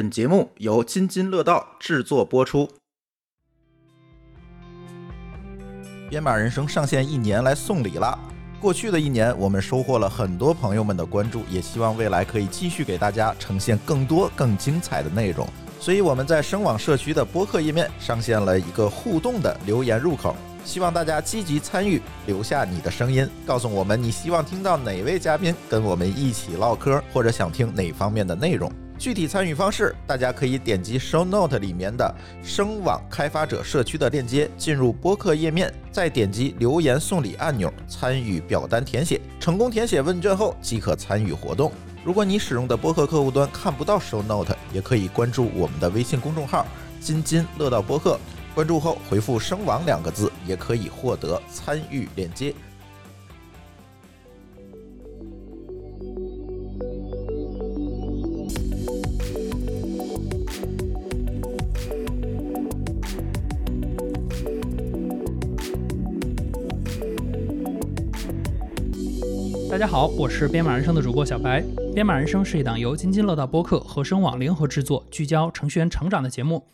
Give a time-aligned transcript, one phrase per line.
[0.00, 2.66] 本节目由津津乐道制作播出。
[6.08, 8.18] 编码人生上线一年来送礼了。
[8.58, 15.46] 过去的一年，我们收获了很多朋友们的关注，也希望未来可以继续给大家呈现更多更精彩的内容。
[15.78, 28.72] 所以我们在声网社区的播客页面上线了一个互动的留言入口，希望大家积极参与，留下你的声音，告诉我们你希望听到哪位嘉宾跟我们一起唠嗑，或者想听哪方面的内容。
[29.00, 39.18] 具体参与方式，大家可以点击 Show Note 里面的声网开发者社区的链接，进入播客页面，再点击留言送礼按钮，参与表单填写。
[39.40, 41.72] 成功填写问卷后，即可参与活动。
[42.04, 46.66] 如果你使用的播客客户端看不到 Show Note，也可以关注我们的微信公众号
[47.00, 48.20] “津津乐道播客”，
[48.54, 52.54] 关注后回复“声网”两个字，也可以获得参与链接。
[69.80, 71.64] 大家好，我是编码人生的主播小白。
[71.94, 76.68] 编码人生是一档由津津乐道播客和声网联合制作，聚焦程序员成长的节目。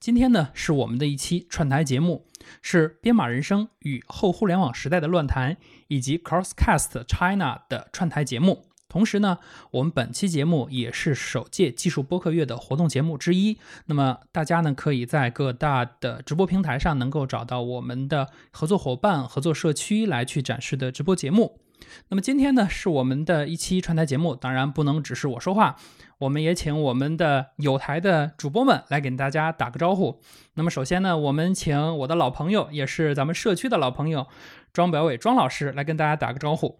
[0.00, 2.26] 今天呢，是我们的一期串台节目，
[2.60, 5.56] 是编码人生与后互联网时代的乱谈
[5.86, 8.64] 以及 Crosscast China 的串台节目。
[8.88, 9.38] 同时呢，
[9.70, 13.56] 我们本期节目也是首届技术播客月的活动节目之一。
[13.86, 21.60] 那么大家呢，可以在各大的直播平台上能够找到我们的合作伙伴、合作社区来去展示的直播节目。
[22.08, 25.76] 那么今天呢，是我们的一期串台节目，当然不能只是我说话，
[26.18, 30.20] 我们也请我们的有台的主播们来给大家打个招呼。
[30.54, 34.26] 那么首先呢，我们请我的老朋友，也是咱们社区的老朋友
[34.72, 36.76] 庄表伟庄老师来跟大家打个招呼。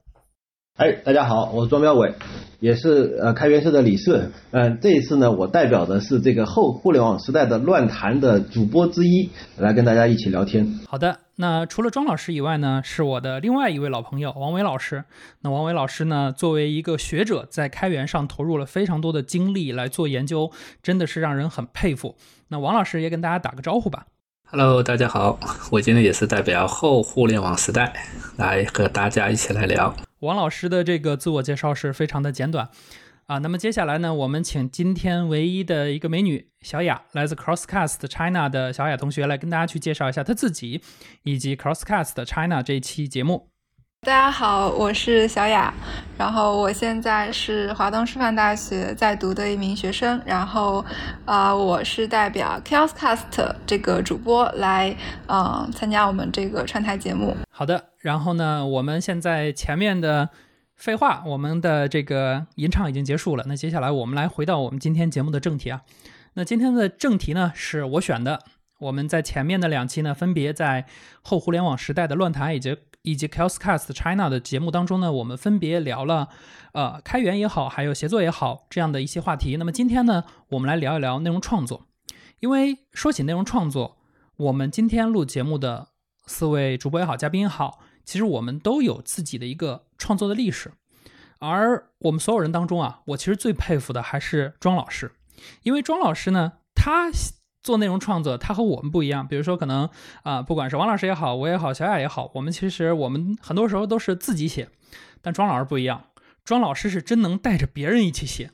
[0.77, 2.15] 哎，大家好，我是庄标伟，
[2.61, 4.31] 也是呃开源社的理事。
[4.53, 10.79] 嗯，这一次呢，我代表的是这个后互联网时代的乱谈的主播之一，来跟大家一起聊天。
[10.87, 15.05] 好的，那除了庄老师以外呢，是我的另外一位老朋友王伟老师。
[15.43, 20.51] 那王伟老师呢，作为一个学者，在开源上投入了非常多的精力来做研究，
[20.83, 22.17] 真的是让人很佩服。
[22.49, 24.07] 那王老师也跟大家打个招呼吧。
[24.47, 25.39] Hello，大家好，
[25.71, 27.93] 我今天也是代表后互联网时代
[28.37, 29.95] 来和大家一起来聊。
[30.19, 32.69] 王老师的这个自我介绍是非常的简短
[33.29, 33.39] 啊。
[33.39, 40.83] 那么接下来呢，我们请今天唯一的一个美女小雅，来自 Crosscast China 的小雅同学来跟大家去介绍一下她自己
[41.25, 43.51] 以及 Crosscast China 这一期节目。
[44.07, 45.75] 大家好，我是小雅，
[46.17, 50.79] 然后我现在是华东师范大学在读的一名学生，然后
[51.25, 54.91] 啊、呃我是代表 Chaoscast 这个主播来
[55.27, 57.37] 嗯、呃参加我们这个串台节目。
[57.51, 60.31] 好的，然后呢，我们现在前面的
[60.79, 63.45] 废话，我们的这个吟唱已经结束了。
[63.49, 65.83] 那接下来我们来回到我们今天节目的正题啊。
[66.35, 68.45] 那今天的正题呢是我选的，
[68.79, 70.87] 我们在前面的两期呢，分别在
[71.23, 76.29] 后互联网时代的乱谈以及以及 Chaoscast China 的节目当中呢，我们分别聊了
[76.73, 79.57] 呃开源也好，还有协作也好这样的一些话题。
[79.57, 81.89] 那么今天呢，我们来聊一聊内容创作，
[82.39, 83.99] 因为说起内容创作，
[84.37, 85.89] 我们今天录节目的
[86.27, 90.73] 四位主播也好，嘉宾也好，其实我们都有自己的一个创作的历史。
[91.41, 95.13] 而我们所有人当中啊，我其实最佩服的还是庄老师，
[95.63, 97.11] 因为庄老师呢，他
[97.63, 99.29] 做内容创作，他和我们不一样。
[99.29, 99.91] 比如说，可能
[100.23, 104.71] 啊、不管是王老师也好，我也好，小雅也好，我们其实我们很多时候都是自己写，
[105.21, 106.07] 但庄老师不一样，
[106.47, 108.53] 庄老师是真能带着别人一起写。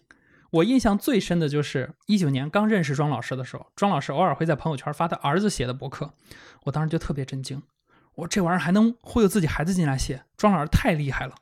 [0.51, 6.13] 我印象最深的就是一九年刚认识庄老师的时候，庄老师偶尔会在朋友圈发他儿子写的博客，
[6.65, 7.63] 我当时就特别震惊，
[8.17, 11.35] 我这玩意儿还能忽悠自己孩子进来写，庄老师太厉害了。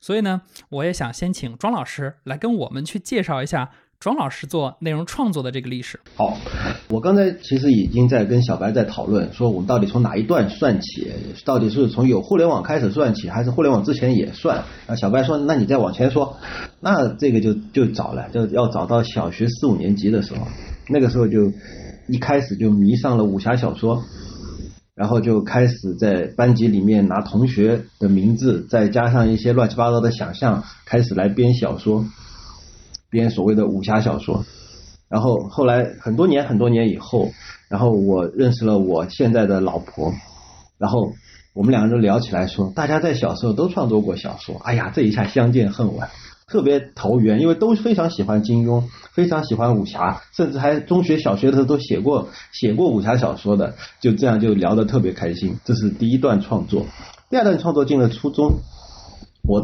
[0.00, 3.68] 所以呢，我也想先请庄老师来跟我们去介绍一下
[3.98, 5.98] 庄老师做内容创作的这个历史。
[6.14, 6.36] 好，
[6.88, 11.10] 我刚才其实已经在跟小白在讨论，说我们到底从哪一段算起，
[11.44, 14.62] 到底是从有互联网开始算起，还是互联网之前也算？
[14.86, 16.36] 啊，小白说，那你再往前说，
[16.80, 20.46] 那这个就就早了，就要找到小学四五年级的时候，
[20.88, 21.50] 那个时候就
[22.06, 24.00] 一开始就迷上了武侠小说。
[24.98, 32.04] 然后就开始在班级里面拿同学的名字，再加上一些乱七八糟的想象，开始来编小说，
[33.08, 34.44] 编所谓的武侠小说。
[35.08, 37.30] 然后后来很多年很多年以后，
[37.68, 40.12] 然后我认识了我现在的老婆，
[40.78, 41.12] 然后
[41.54, 46.10] 我们两个人聊起来说，大家在小时候都创作过小说，哎呀，这一下相见恨晚，
[46.48, 55.58] 特别投缘，因为都非常喜欢金庸，非常喜欢武侠，甚至还中学、小学的时候都写过写过武侠小说的，就这样就聊得特别开心。
[55.64, 56.86] 这是第一段创作，
[57.30, 58.60] 第二段创作进了初中，
[59.46, 59.62] 我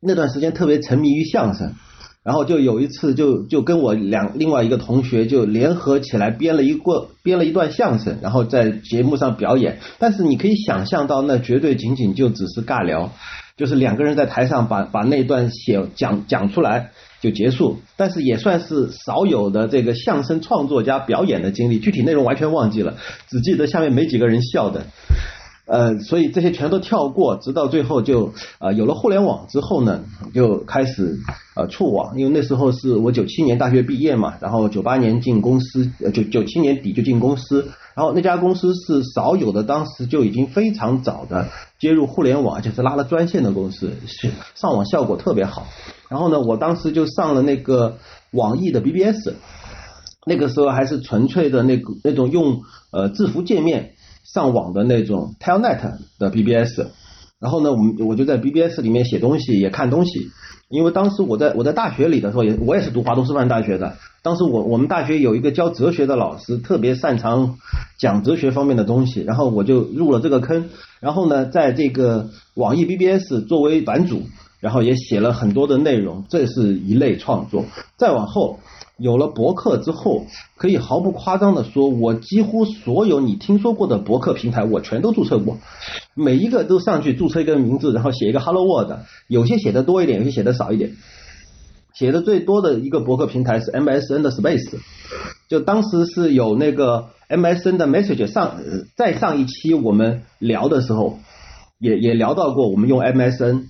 [0.00, 1.74] 那段时间特别沉迷于相声。
[2.22, 9.78] 然后就有一次就就跟我两另外一个同学就联合起来编了一个编了一段相声，然后在节目上表演。
[9.98, 13.10] 但是你可以想象到，那绝对仅仅就只是尬聊，
[13.60, 17.78] 就是两个人在台上把把那段写讲讲出来就结束。
[17.98, 22.96] 但是也算是少有的这个相声创作家表演的经历，具体内容完全忘记了，
[23.28, 24.86] 只记得下面没几个人笑的。
[25.70, 30.02] 呃，所以这些全都跳过，直到最后就呃有了互联网之后呢，
[30.34, 31.16] 就开始
[31.54, 41.46] 呃触网，因为那时候是我九七年大学毕业嘛，然后九八年进公司，呃九九七年底就进公司，然后那家公司是少有的，当时就已经非常早的
[41.78, 45.68] 接入互联网，而且是拉了专线的公司，是上网效果特别好。
[46.08, 47.98] 然后呢，我当时就上了那个
[48.32, 49.34] 网易的 BBS，
[50.26, 53.92] 那个时候还是纯粹的那个那种用呃字符界面。
[54.24, 56.86] 上网的那种 Telnet 的 BBS，
[57.38, 60.28] 然后呢，我们我就在 BBS 里面写东西，也看东西。
[60.68, 63.96] 因为当时我在我在大学里的时候，也我也是读华东师范大学的。
[64.22, 67.56] 当时我我们大学有一个教哲学的老师，特别擅长
[67.98, 70.68] 讲哲学方面的东西，然后我就入了这个坑。
[71.00, 74.22] 然后呢，在这个网易 BBS 作为版主，
[74.60, 77.64] 然后也写了很多的内容，这是一类创作。
[77.96, 78.60] 再往后。
[79.00, 80.26] 有了博客之后，
[80.56, 85.56] 可以毫不夸张的说，我几乎所有你听说过的博客平台，我全都注册过，
[86.14, 90.92] 每一个都上去注册一个名字，然后写一个 Hello World，有些写的多一点，有些写的少一点。
[91.94, 94.78] 写的最多的一个博客平台是 MSN 的 Space，
[95.48, 98.58] 就当时是有那个 MSN 的 Message 上，
[98.96, 101.18] 在上一期我们聊的时候，
[101.78, 103.64] 也也聊到过，我们用 MSN。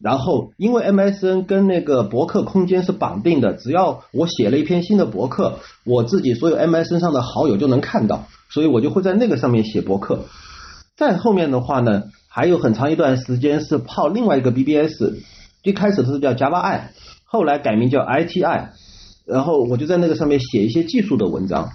[0.00, 10.26] 然后，因为 MSN 跟那个博客空间是绑定的，只要我写了一篇新的博客，我自己所有 MSN 上的好友就能看到，所以我就会在那个上面写博客。
[10.96, 15.14] 再后面的话呢，还有很长一段时间是泡另外一个 BBS，
[15.62, 16.90] 最开始是叫 Java I，
[17.24, 18.68] 后来改名叫 ITI，
[19.24, 21.70] 然后我就在那个上面写一些技术的文章。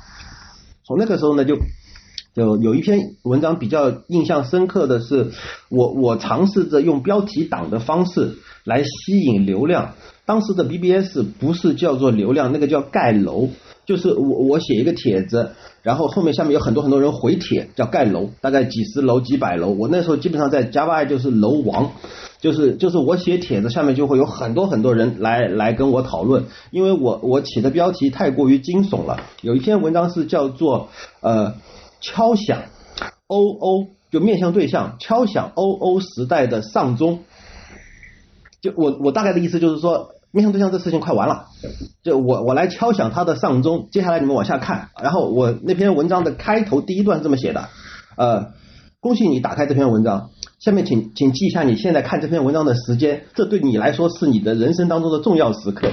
[0.86, 1.58] 从那个时候呢，就。
[2.36, 5.32] 就有一篇文章比较印象深刻的是，
[5.70, 9.94] 我我尝试着用标题党的方式来吸引流量。
[10.26, 13.50] 当时的 BBS 不是叫做流量，那个叫盖楼，
[13.88, 19.70] 就是我我写一个帖子，然后后面下面有很多很多人回帖，叫盖楼，大概几十楼几百楼。
[19.70, 21.94] 我那时候基本上在 Java 就是楼王，
[22.40, 29.20] 就是就是我写帖子下面就会有很多很多人来来跟我讨论，因为我我起的标题太过于惊悚了。
[29.42, 30.90] 有一篇文章是叫做
[31.22, 31.56] 呃。
[32.02, 32.64] 敲响
[33.28, 37.20] ，O O 就面向对象，敲响 O O 时代的丧钟。
[38.62, 41.46] 就我我大概的意思就是说，面向对象这事情快完了，
[42.04, 43.88] 就我我来敲响它的丧钟。
[43.92, 47.70] 接下来你们往下看，然后我那篇文章的开头第一段这么写的，
[48.18, 48.52] 呃，
[49.00, 50.30] 恭喜你打开这篇文章，
[50.60, 55.90] 下面请请记一下你现在看这篇文章的时间，这对你来说是你的人生当中的重要时刻。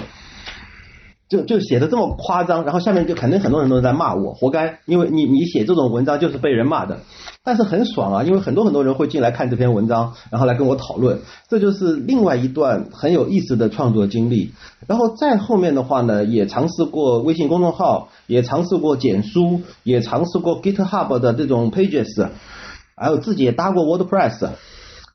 [1.29, 7.01] 就就写的这么夸张，然后下面就肯定很多人都在骂我，活该，因为你你写这种文章就是被人骂的，
[7.43, 11.19] 但是很爽啊，因为很多很多人会进来看这篇文章，然后来跟我讨论，
[11.49, 14.53] 这就是另外一段很有意思的创作经历。
[14.87, 22.29] 然后再后面的话呢，也尝试过微信公众号，也尝试过简书，也尝试过 GitHub 的这种 Pages，
[22.95, 24.43] 还有自己也搭过 WordPress，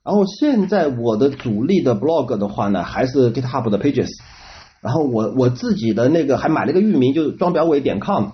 [0.04, 4.10] 然后现在我的主力的 blog 的话呢，还是 GitHub 的 Pages。
[4.82, 8.30] 然后我我自己的那个还买了个域名，就是装表伟点 com，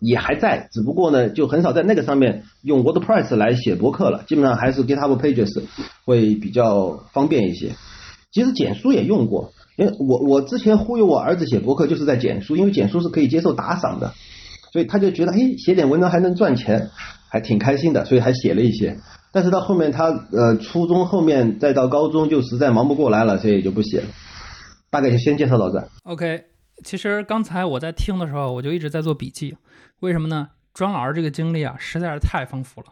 [0.00, 5.62] 也还在，只不过呢，就很少在那个上面用 WordPress 来写博客了，基本上还是 GitHub Pages
[6.04, 7.72] 会比较方便一些。
[8.32, 14.12] 其实简书也用过，因为我我之前忽悠我儿子写博客就是在简书，因为简书是可以接受打赏的，
[14.72, 16.90] 所以他就觉得嘿写点文章还能赚钱，
[17.28, 18.98] 还挺开心的，所以还写了一些。
[19.32, 24.06] 但是到后面他呃初中后面再到高中就实在忙不过来了，所以就不写了。
[24.90, 25.88] 大概就先介绍到这。
[26.04, 26.44] OK，
[26.84, 29.56] 其实刚才我在听的时候，我就一直在做笔记。
[30.00, 30.48] 为什么呢？
[30.74, 32.86] 庄老师这个经历啊，实在是太丰富了。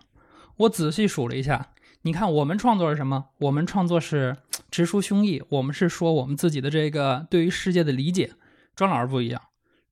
[0.57, 1.69] 我仔细数了一下，
[2.03, 3.27] 你看我们创作是什么？
[3.39, 4.37] 我们创作是
[4.71, 8.33] 直抒胸臆，我们是说我们自己的这个对于世界的理解。
[8.75, 9.41] 庄老师不一样，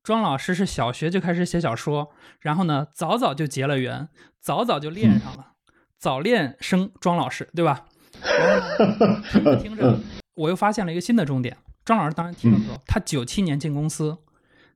[0.03, 2.11] 庄老师是小学就开始写小说，
[2.41, 4.09] 然后呢，早早就结了缘，
[4.41, 5.53] 早早就恋上了，
[5.99, 7.87] 早恋生庄老师，对吧？
[9.31, 9.99] 听着听着，
[10.35, 11.57] 我又发现了一个新的重点。
[11.87, 14.19] 张老师当然听了说，他九七年进公司，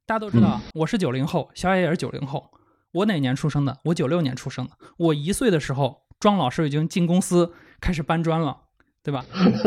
[0.06, 2.52] 大家都知道我是九零后，小野也是九零后。
[2.92, 3.76] 我哪年出生的？
[3.86, 4.72] 我九六年出生的。
[4.96, 8.56] 我一岁的时候，庄老师已经进公司开始搬砖了，
[9.02, 9.24] 对吧？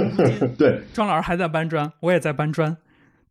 [0.58, 2.78] 对，庄老师还在搬砖，我也在搬砖。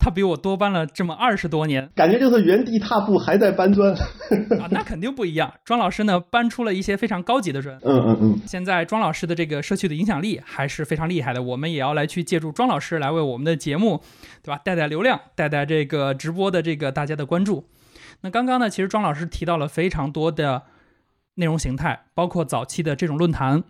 [0.02, 3.92] 他比我多搬了这么二十多年，感觉就是原地踏步，还在搬砖。
[3.92, 5.54] 啊，那肯定不一样。
[5.64, 7.78] 庄老师呢，搬出了一些非常高级的砖。
[7.84, 14.02] 嗯嗯嗯，现在庄老师的这个社区的影响力还是非常厉害的，我们也要来去借助庄老师来为我们的节目，
[14.42, 14.60] 对吧？
[14.64, 17.68] 带带流量，带带这个直播的这个大家的关注。
[18.22, 20.62] 那刚刚呢，其实庄老师提到了非常多的
[21.36, 23.62] 内容形态，包括早期的这种论坛。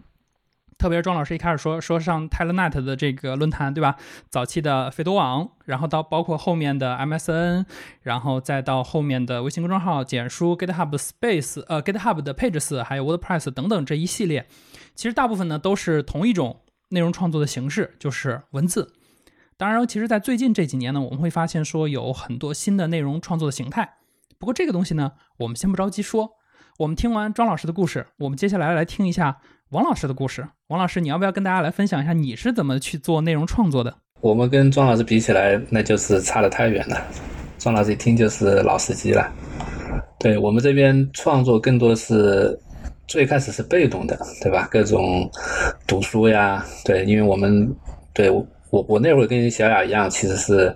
[0.83, 3.95] 特别是庄老师一开始说说上 Telenet 的这个论坛，对吧？
[4.29, 7.67] 早期的飞多网，然后到包括后面的 MSN，
[8.01, 14.49] 然后再到后面的微信公众号、简书、GitHub Space，呃，GitHub 的 Pages，还有 WordPress 等等这一系列，
[14.97, 18.93] 其实大部分呢都是同一种内容创作的形式，就是文字。
[19.57, 23.99] 当然，其实，在最近这几年呢，我们会发现说有很多新的内容创作的形态。
[24.37, 26.33] 不过这个东西呢，我们先不着急说。
[26.79, 29.39] 我们听完庄老师的故事，我们接下来来听一下。
[29.73, 33.97] 王老师的故事，王老师，你要不要跟大家来分享一下你是怎么去做内容创作的？
[34.21, 37.03] 我们跟庄老师比起来，那就是差得太远了。
[37.59, 39.33] 庄老师一听就是老司机了。
[40.19, 42.61] 对我们这边创作更多的是
[43.09, 44.69] 最开始是被动的，对吧？
[44.71, 45.27] 各种
[45.87, 47.75] 读书呀，对，因为我们
[48.13, 48.31] 对。
[48.73, 50.75] 我我那会儿跟小雅一样，其实是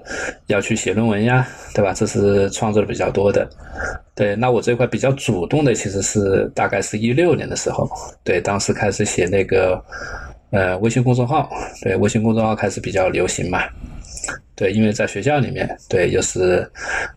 [0.48, 1.94] 要去写论文呀，对吧？
[1.94, 3.48] 这是创作的比较多的。
[4.14, 7.88] 对，那我这块比较主动的，其实是大概是一六年的时候，
[8.22, 9.82] 对，当时开始写那个
[10.50, 11.48] 呃微信公众号，
[11.82, 13.62] 对，微信公众号开始比较流行嘛。
[14.54, 16.70] 对，因为在学校里面，对，又是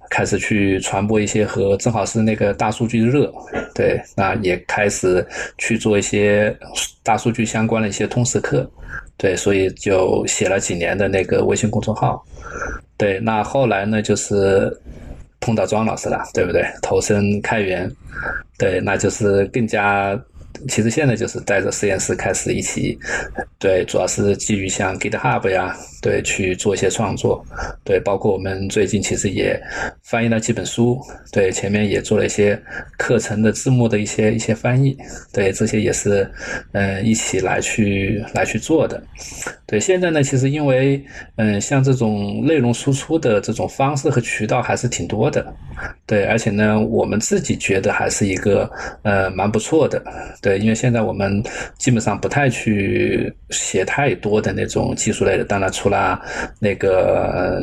[0.10, 3.30] 开始去传播一些和正好是那个大数据热，
[3.76, 5.26] 对，那也开始
[5.58, 6.58] 去做一些
[7.04, 8.70] 大数据相关的一些通识课。
[9.20, 12.26] 对，所以就写了几年的那个微信公众号。
[12.98, 14.76] 对，那后来呢，就是
[15.40, 16.66] 碰到庄老师了，对不对？
[16.82, 17.92] 投身开源，
[18.58, 20.20] 对，那就是更加。
[20.68, 22.98] 其实现在就是带着实验室开始一起，
[23.60, 27.46] 对，主要是基于像 GitHub 呀，对，去做一些创作，
[27.84, 29.62] 对，包括我们最近其实也
[30.04, 31.00] 翻译了几本书，
[31.32, 32.60] 对，前面也做了一些
[32.98, 34.98] 课程的字幕的一些一些翻译，
[35.34, 36.30] 对，这些也是
[36.72, 39.02] 嗯一起来去来去做的。
[39.66, 41.04] 对，现在呢，其实因为
[41.36, 45.46] 嗯像这种内容输出的这种方式和渠道还是挺多的，
[46.08, 48.70] 对，而且呢，我们自己觉得还是一个
[49.04, 50.02] 呃蛮不错的。
[50.42, 51.44] 对，因为现在我们
[51.78, 56.22] 基本上不太去写太多的那种技术类的，当然除了
[56.60, 57.62] 那个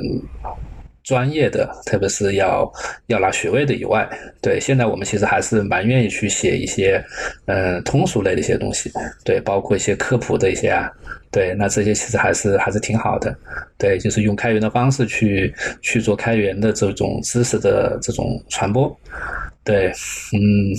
[1.03, 2.71] 专业的，特别是要
[3.07, 4.09] 要拿学位的以外，
[4.43, 7.03] 对，现在我们其实还是蛮愿意去写一些
[7.47, 8.91] 嗯通俗类的一些东西，
[9.25, 10.91] 对，包括一些科普的一些啊，
[11.31, 13.33] 对，那这些其实还是还是挺好的，
[13.79, 18.95] 对，就是用开源的方式去去做开源的这种知识的这种传播，
[19.65, 19.93] 对，
[20.33, 20.75] 嗯。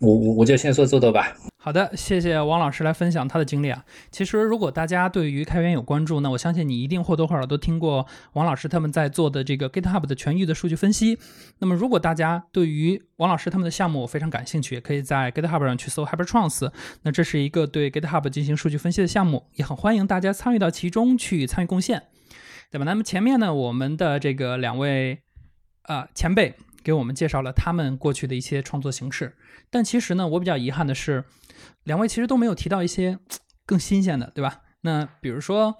[0.00, 1.34] 我我我就先说这多吧。
[1.60, 3.84] 好的，谢谢王老师来分享他的经历啊。
[4.10, 11.18] 其实如果大家对于开源有关注，那我相信你一定或多或少都听过王老师他们在做的这个 GitHub 的全域的数据分析。
[11.58, 16.70] 那么如果大家对于王老师他们的项目非常感兴趣，也可以在 GitHub 上去搜 HyperTrans。
[17.02, 22.04] 那这是一个对 GitHub 进行数据分析的项目，也很欢迎大家参与到其中去参与贡献，
[22.70, 22.84] 对吧？
[22.84, 25.18] 那么前面呢，我们的这个两位
[25.82, 29.36] 啊前辈给我们介绍了他们过去的一些创作形式。
[29.70, 31.24] 但其实呢，我比较遗憾的是，
[31.84, 33.18] 两位其实都没有提到一些
[33.66, 34.62] 更新鲜的，对吧？
[34.82, 35.76] 那比如说，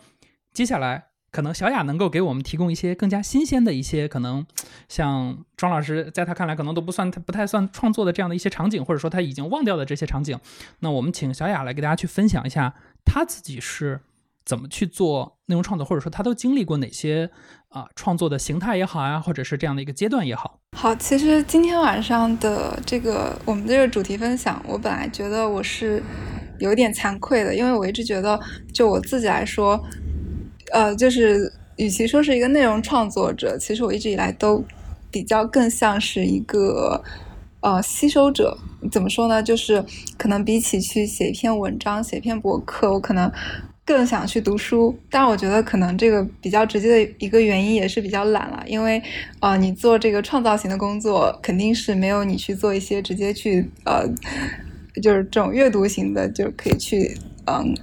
[0.52, 4.46] 接下来可能小雅能够给我们提供一些更加新鲜的一些，可能
[4.88, 10.38] 像庄老师在他看来可能都不算不太算创作的这样的一些场景，或者说他已经忘掉的这些场景。
[10.80, 12.74] 那我们请小雅来给大家去分享一下
[13.04, 14.00] 他自己是。
[14.44, 17.30] 怎么去做内容创作，或者说他都经历过哪些
[17.70, 20.58] 啊创作的形态也好呀，或者是这样的一个阶段也好。
[20.76, 26.02] 好，其实今天晚上的这个我们这个主题分享，我本来觉得我是
[26.58, 28.38] 有点惭愧的，因为我一直觉得，
[28.72, 29.82] 就我自己来说，
[30.72, 34.64] 呃，就是与其说是一个内容创作者，其实我一直以来都
[35.10, 37.02] 比较更像是一个
[37.60, 38.56] 呃吸收者。
[38.92, 39.42] 怎么说呢？
[39.42, 39.84] 就是
[40.16, 43.30] 可能比起去写一篇文章、写一篇博客，我可能。
[43.88, 49.02] 更想去读书，但我觉得可能这个比较直接的一个原因也是比较懒了，因为
[49.40, 54.06] 呃，你做这个创造型的工作，肯定是没有你去做一些直接去呃，
[55.02, 57.16] 就是这种阅读型的，就可以去
[57.46, 57.74] 嗯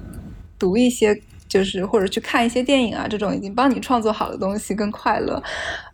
[0.60, 5.42] 读一些，就是或者去看一些电影啊，这种已经帮你创作好的东西更快乐。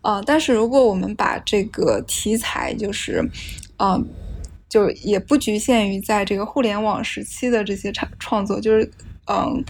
[0.02, 3.26] 呃，但是如果我们把这个题材，就是
[3.78, 4.06] 嗯，
[4.68, 8.90] 就也不局限于在这个互联网时期的这些创创作，就是。
[9.28, 9.64] 嗯，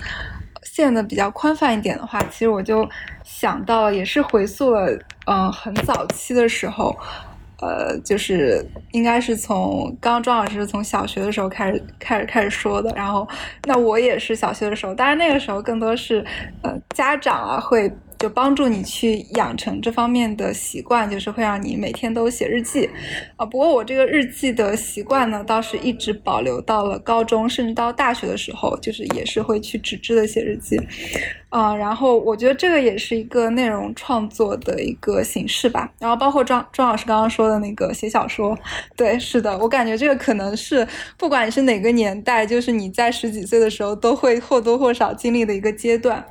[0.62, 2.88] 限的比较宽泛一点的话，其实我就
[3.24, 6.96] 想到，也是回溯了，嗯，很早期的时候，
[7.60, 13.28] 呃，就是应该是从刚刚庄老师从小学的时候开始开始开始说的，然后
[13.64, 16.24] 那我也是小学的时候，当然那个时候更多是
[16.62, 22.88] 呃家长啊会就帮助你去养成这方面的习惯，就是会让你每天都写日记
[23.34, 23.44] 啊。
[23.44, 30.78] 不过我这个日记的习惯呢，倒是一直保留到了高中，甚至到大学的时候，就是也是会去纸质的写日记
[31.52, 31.76] 啊。
[31.76, 35.88] 然后我觉得这个也是一个内容创作的一个形式吧。
[36.00, 38.58] 然后包括庄庄老师刚刚说的那个写小说，
[38.96, 46.24] 对，是的，我感觉这个可能是不管是哪个年代，就是你在十几岁的时候都会或多或少经历的一个阶段。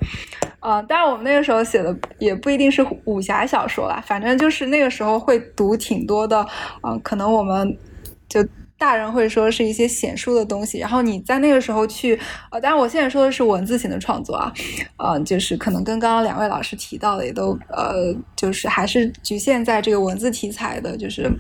[0.60, 6.46] 啊，当然我们那个时候写的也不一定是武侠小说啦，反正就是那个时候会读挺多的，
[6.84, 7.76] 嗯，可能我们
[8.30, 8.46] 就
[8.82, 12.20] 大人会说是一些显书的东西，然后你在那个时候去，
[12.50, 14.52] 呃，当然我现在说的是文字型的创作啊，
[14.98, 21.32] 呃，就是可能跟刚刚两位老师提到的也都，呃，就是还是局限在这个文字题材的，就是，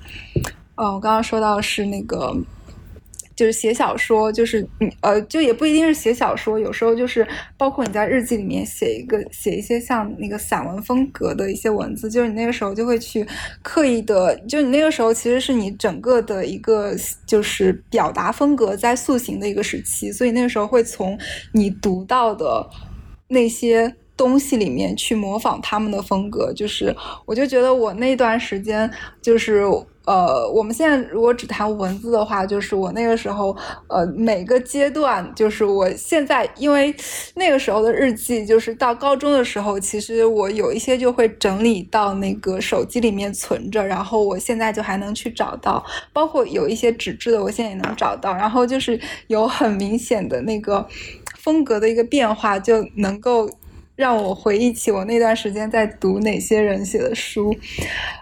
[0.75, 2.31] 呃，我刚刚说到是那个。
[3.35, 13.25] 就是写小说，就是你呃，就也不一定是写小说，有时候就是包括你在日记里面写一个写一些像那个散文风格的一些文字，就是你那个时候就会去
[13.63, 16.93] 刻意的，就你那个时候其实是你整个的一个
[17.25, 21.17] 就是表达风格在塑形的一个时期，所以那个时候会从
[21.53, 22.69] 你读到的
[23.29, 26.95] 那些东西里面去模仿他们的风格，就是
[27.25, 29.63] 我就觉得我那段时间就是。
[30.05, 33.55] 呃，我们现在如果只谈文字的话，就是我那个时候，
[33.87, 36.93] 呃，每个阶段，就是我现在，因为
[37.35, 50.85] 那个时候的日记，就是到高中的时候，其实我有一些就会整理到那个手机里面存着，然后我现在就还能去找到，包括有一些纸质的，我现在也能找到，然后就是有很明显的那个
[51.37, 53.49] 风格的一个变化，就能够
[54.01, 57.55] 让我回忆起我那段时间在读哪些人写的书。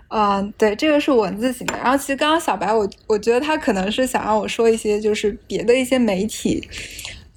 [0.09, 1.77] 嗯，对，这个是文字型的。
[1.77, 6.67] 然后其实刚刚小白，我我觉得他可能是想让我说一些，就是别的一些媒体，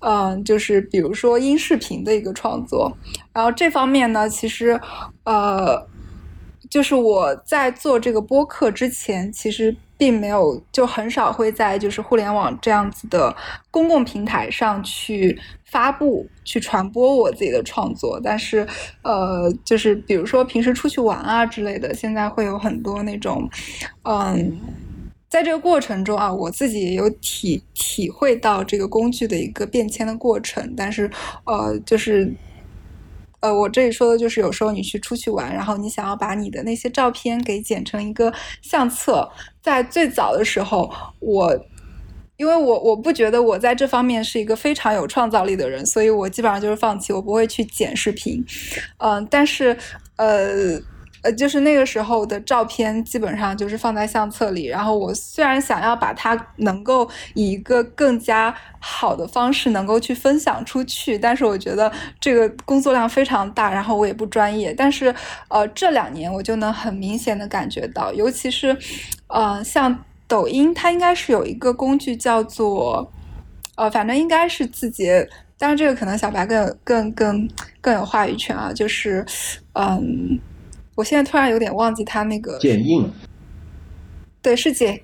[0.01, 2.93] 嗯，就是比如说音视频的一个创作。
[3.33, 4.81] 然后这方面呢，其实，
[5.23, 5.87] 呃，
[6.69, 9.77] 就是我在做这个播客之前，其实。
[10.03, 13.33] 并没有，就很少会在就是互联网这样子的
[13.71, 18.21] 公共平台上去发布、去传播我自己的创作。
[18.21, 18.67] 但是，
[19.03, 23.49] 呃，就是比如说平时出去玩啊之类的，现在会有很多那种，
[24.03, 24.59] 嗯，
[25.29, 30.75] 在这个过程中啊，我自己也有体体会到这个工具的一个变迁的过程。
[30.77, 31.09] 但是，
[31.45, 32.35] 呃，就是。
[33.43, 39.29] 呃，我这里说的就是有时候你去出去玩，然后你想要把你的那些照片给剪成一个相册，
[39.61, 41.67] 在最早的时候，我
[42.37, 48.43] 因为我我不觉得我在这方面是一个非常有创造力的人，所以我基本上就是放弃，我不会去剪视频。
[48.99, 49.77] 嗯，但是
[50.17, 50.81] 呃。
[51.23, 54.67] 呃，就是那个时候的照片，基本上就是放在相册里。
[54.67, 64.75] 然后我虽然想要把它能够以一个更加好的方式能够去分享出去，但是我觉得这个工作量非常大，然后我也不专业。
[64.75, 65.15] 但是
[65.49, 68.77] 呃，这两年我就能很明显的感觉到，尤其是
[69.29, 73.13] 呃，像抖音，它应该是有一个工具叫做
[73.77, 77.49] 呃，反正应该是字节，当然这个可能小白更更更
[77.81, 79.25] 更有话语权啊，就是
[79.75, 80.41] 嗯。
[80.95, 83.11] 我现在突然有点忘记他那个剪映，
[84.43, 85.01] 对，是剪。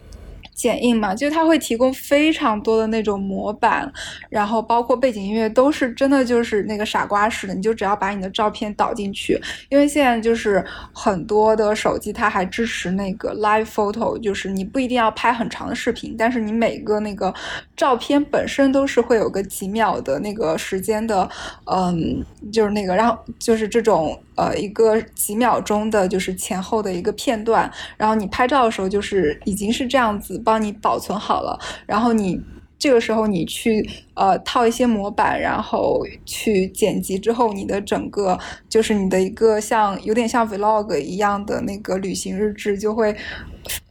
[0.58, 3.90] 剪映嘛，就它会提供非常多的那种模板，
[4.28, 17.32] 然后包括背景音乐都是真的就是那个傻瓜式的，你就只要把你的照片导进去，因为现在就是很多的手机它还支持那个 live photo，就是你不一定要拍很长的视频，但是你每个那个
[17.76, 21.30] 照片本身都是会有个几秒的那个时间的，
[21.66, 22.20] 嗯，
[22.52, 30.36] 就是那个，然后就是这种呃一个几秒钟的，就是前后的一个片段，然后你拍照的时候就是已经是这样子。
[30.48, 32.40] 帮你保存好了，然后你
[32.78, 43.14] 这个时候你去呃套一些模板，然后去剪辑之后，你的整个就是你的一个像有点像 vlog 一样的那个旅行日志就会，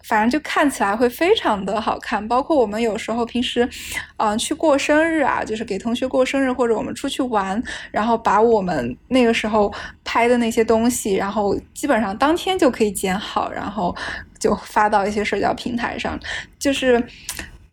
[0.04, 2.28] 反正就看起来会非常的好看。
[2.28, 3.70] 包括我们有时候平时，
[4.18, 9.72] 嗯，去过生日啊，就是给同学过生日，或者我们出去玩，然后把我们那个时候
[10.04, 13.96] 拍的那些东西，然后基本上当天就可以剪好，然后。
[14.40, 16.20] 就发到一些社交平台上，
[16.60, 17.04] 就是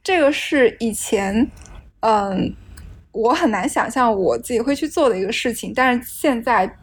[0.03, 1.51] 这个是以前，
[2.01, 2.55] 嗯，
[3.13, 6.77] 我很难想象我自己会去做的一个事情，但是现在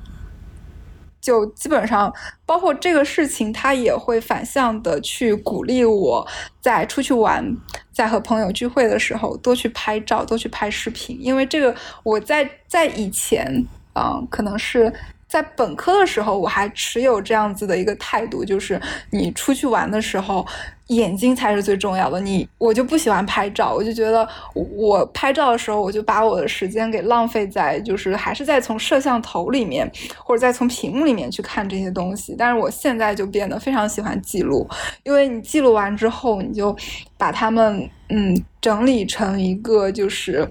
[1.19, 2.13] 就基本上，
[2.45, 6.27] 包括这个事情，它也会反向的去鼓励我
[6.59, 7.55] 在出去玩，
[7.91, 13.65] 在和朋友聚会的时候多去拍照，多去拍视频，因为这个我在在以前，
[13.95, 14.93] 嗯，可能是。
[15.31, 18.77] 在本科的时候，我还持有这样子的一个态度，就是
[19.11, 20.45] 你出去玩的时候，
[20.87, 22.19] 眼睛才是最重要的。
[22.19, 32.35] 你我就不喜欢拍照，我就觉得我拍照的时候，我就把我的时间给浪费在，就是还是在从摄像头里面，或者在从屏幕里面去看这些东西。
[32.37, 34.69] 但是我现在就变得非常喜欢记录，
[35.05, 36.75] 因为你记录完之后，你就
[37.17, 40.45] 把它们嗯整理成一个就是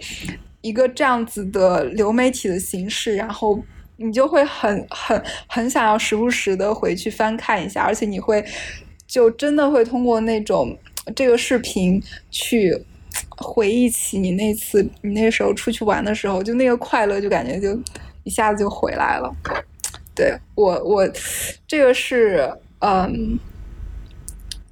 [0.62, 3.62] 一个这样子的流媒体的形式，然后。
[4.02, 8.42] 你就会很很很想要时不时的回去翻看一下，而且你会
[9.06, 10.74] 就真的会通过那种
[11.14, 12.74] 这个视频去
[13.36, 17.78] 回忆起你那次你那时候出去玩的时候，就那个快乐就感觉就
[18.24, 19.30] 一下子就回来了。
[20.14, 21.06] 对我我
[21.66, 23.38] 这个是嗯，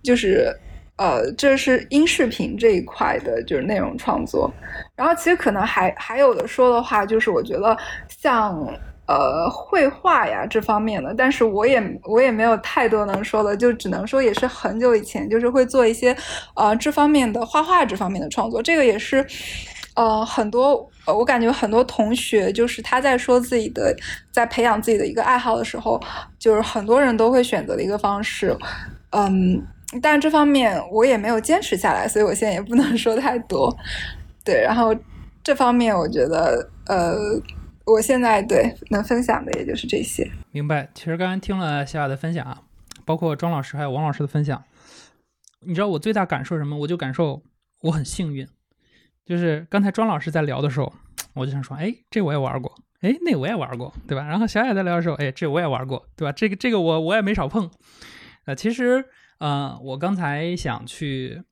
[0.03, 0.51] 就是
[0.97, 4.51] 呃这是音视频这一块的就是内容创作，
[4.97, 7.77] 然后其实可能还还有的说的话，就是我觉得
[8.09, 8.67] 像。
[9.09, 16.15] 呃，绘画呀这方面的，但是我也我也没有太多能说的，就只能说也是很久以前，就是会做一些
[16.55, 18.63] 呃这方面的画画这方面的创作。
[18.63, 19.27] 这个也是
[19.95, 23.97] 呃很多，我感觉很多同学就是他在说自己的
[24.31, 25.99] 在培养自己的一个爱好的时候，
[26.39, 28.55] 就是很多人都会选择的一个方式。
[29.13, 29.67] 嗯，
[30.03, 33.75] 但是这方面我也没有坚持下来，所以我现在也不能说太多。
[34.45, 34.95] 对，然后
[35.43, 37.17] 这方面我觉得呃。
[37.91, 40.31] 我现在对能分享的也就是这些。
[40.51, 40.91] 明白。
[40.95, 42.63] 其实刚刚听了小雅的分享啊，
[43.05, 44.63] 包括庄老师还有王老师的分享，
[45.61, 46.77] 你知道我最大感受什么？
[46.77, 47.43] 我就感受
[47.83, 48.47] 我很幸运。
[49.25, 50.93] 就是刚才庄老师在聊的时候，
[51.35, 54.27] 我就想说，哎，这我也玩过，哎，那我也玩过，对吧？
[54.27, 56.33] 然后小雅在聊的时候，哎，这我也玩过，对吧？
[56.33, 57.71] 这个这个我我也没少碰。
[58.45, 59.05] 呃，其实
[59.39, 61.43] 呃，我刚才想去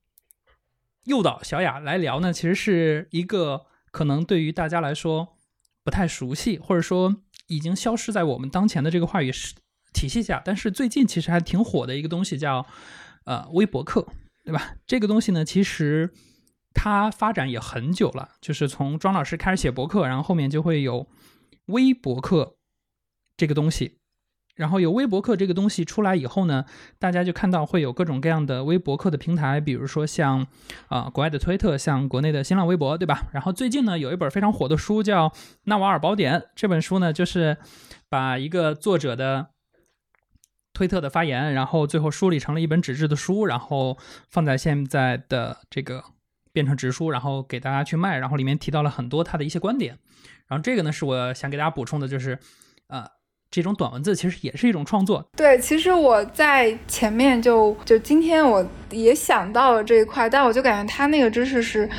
[1.05, 5.36] 诱导小雅来聊呢，其实是一个可能对于大家来说。
[5.87, 7.15] 不太熟悉，或者说
[7.47, 9.31] 已经消失在我们当前的这个话语
[9.93, 10.41] 体系下。
[10.43, 12.65] 但是最近其实还挺火的一个东西叫
[13.23, 14.05] 呃微博客，
[14.43, 14.75] 对吧？
[14.85, 16.13] 这个东西呢，其实
[16.73, 21.07] 它发展也很久了，就是从庄老师开始写博客，然后后面就会有
[21.67, 22.57] 微博客
[23.37, 23.96] 这个东西。
[24.57, 26.65] 然后有微博客这个东西出来以后呢，
[26.99, 30.45] 大家就看到会有各种各样的微博客的平台，比如说像
[30.87, 33.27] 啊国外的推特，像国内的新浪微博，对吧？
[33.31, 35.29] 然后最近呢有一本非常火的书叫
[35.65, 37.57] 《纳瓦尔宝典》，这本书呢就是
[38.09, 39.49] 把一个作者的
[40.73, 43.97] 推特的发言，然后最后梳理成了一本纸质的书，然后
[44.29, 46.03] 放在现在的这个
[46.51, 49.99] 变成直书，然后给大家去卖，然后里面提到了很多他的一些观点。
[50.47, 52.39] 然后这个呢是我想给大家补充的，就是
[52.87, 53.11] 啊。
[53.49, 55.25] 这种短文字其实也是一种创作。
[55.35, 61.89] 对，其实我在前面就就今天我也想到了这一块，但我就感觉他那个知识是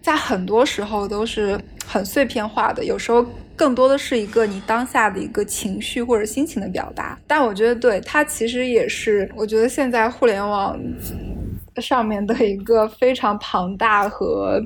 [0.00, 3.24] 在很多时候都是很碎片化的，有时候
[3.56, 7.18] 更多的是一个你当下的一个情绪或者心情的表达。
[7.26, 10.78] 但我觉得，对它其实也是，我觉得现在互联网
[11.76, 14.60] 上面的一个非常庞大和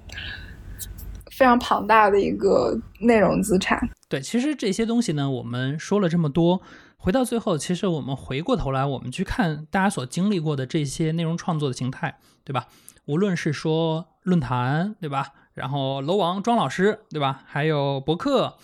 [1.33, 3.81] 非常庞大的一个内容资产。
[4.09, 6.61] 对，其实这些东西呢，我们说了这么多，
[6.97, 12.67] 回到最后，其实我们回过头来，我们去看大家所经历过的这些内容创作的形态，对吧？
[13.07, 15.33] 无论是说论坛，对吧？
[15.55, 17.43] 然后楼王庄老师，对吧？
[17.47, 18.57] 还有博客，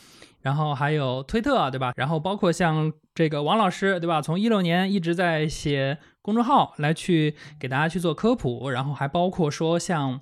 [0.42, 1.92] 然后还有推特，对吧？
[1.96, 4.22] 然后包括像这个王老师，对吧？
[4.22, 10.20] 从一六年一直在写公众号来去给大家去做科普，然后还包括说像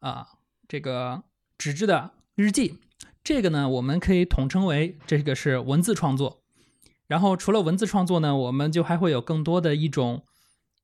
[0.00, 0.26] 啊
[0.68, 1.22] 这个
[1.58, 2.78] 纸质的日记。
[3.22, 6.40] 这个呢，我们可以统称为这个是文字创作。
[7.06, 10.22] 然后除了文字创作呢，我们就还会有更多的一种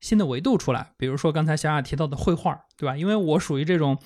[0.01, 0.91] 新的维度出来。
[0.97, 2.97] 比如说刚才小雅提到的绘画，对吧？
[2.97, 3.97] 因为我属于这种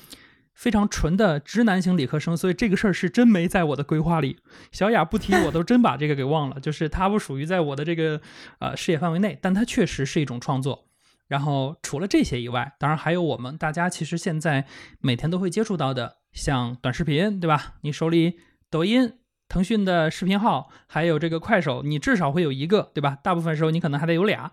[0.53, 4.37] 非常纯的直男型理科生，所以这个事儿是真没在我的规划里。
[4.71, 6.59] 小雅不提，我都真把这个给忘了。
[6.59, 8.21] 就是它不属于在我的这个
[8.59, 10.87] 呃视野范围内，但它确实是一种创作。
[11.27, 14.65] 然后除了这些以外，当然还有我们大家其实现在
[14.99, 16.18] 每天都会接触到的。
[16.31, 17.75] 像短视频，对吧？
[17.81, 18.39] 你手里
[18.69, 23.17] 抖音、腾讯的视频号，还有这个快手，你至少会有一个，对吧？
[23.23, 24.51] 大部分时候你可能还得有俩。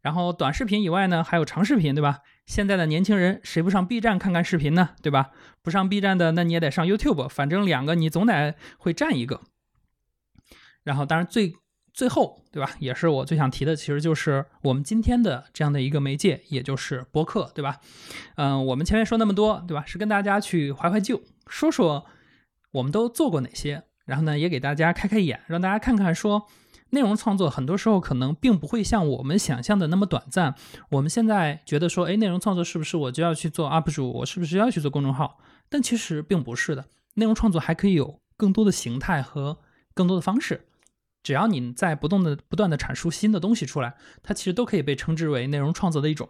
[0.00, 2.20] 然后短视频以外呢，还有长视频，对吧？
[2.46, 4.90] 现在的年轻人谁不上 B 站看看视频呢？
[5.02, 5.30] 对吧？
[5.62, 9.40] 不上 B 站的，那你也得上 YouTube，反正两个你总得会占一个。
[10.82, 11.54] 然后当然最。
[11.92, 12.70] 最后，对吧？
[12.78, 17.80] 也是我最想提的，其实就是我们今天的这样的一个媒介，也就是播客，对吧？
[18.36, 19.84] 嗯，我们前面说那么多，对吧？
[19.86, 22.06] 是跟大家去怀怀旧，说说
[22.72, 26.46] 我们都做过哪些，然后呢，也给大家开开眼，让大家看看，说
[26.90, 30.54] 内容创作很多时候可能并不会像我们想象的那么短暂。
[30.90, 35.38] 我们现在觉得说，哎，内容创作是不是我就要去做 UP 主，我是不是要去做公众号？
[35.68, 39.58] 但其实并不是的，内容创作还可以有更多的形态和
[39.94, 40.66] 更多的方式。
[41.22, 46.28] 只要你在不断的不断的阐述新的东西出来，它其实都可以被称之为内容创作的一种。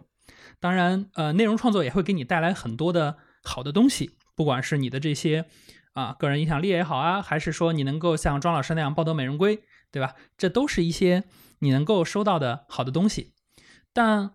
[0.59, 5.45] 当然，呃，内容创作也会给你带来很多的好的东西，不管是你的这些
[5.93, 10.15] 啊个人影响力也好啊，还是说你能够像庄老师那样抱得美人归，对吧？
[10.37, 11.23] 这都是一些
[11.59, 13.33] 你能够收到的好的东西。
[13.93, 14.33] 但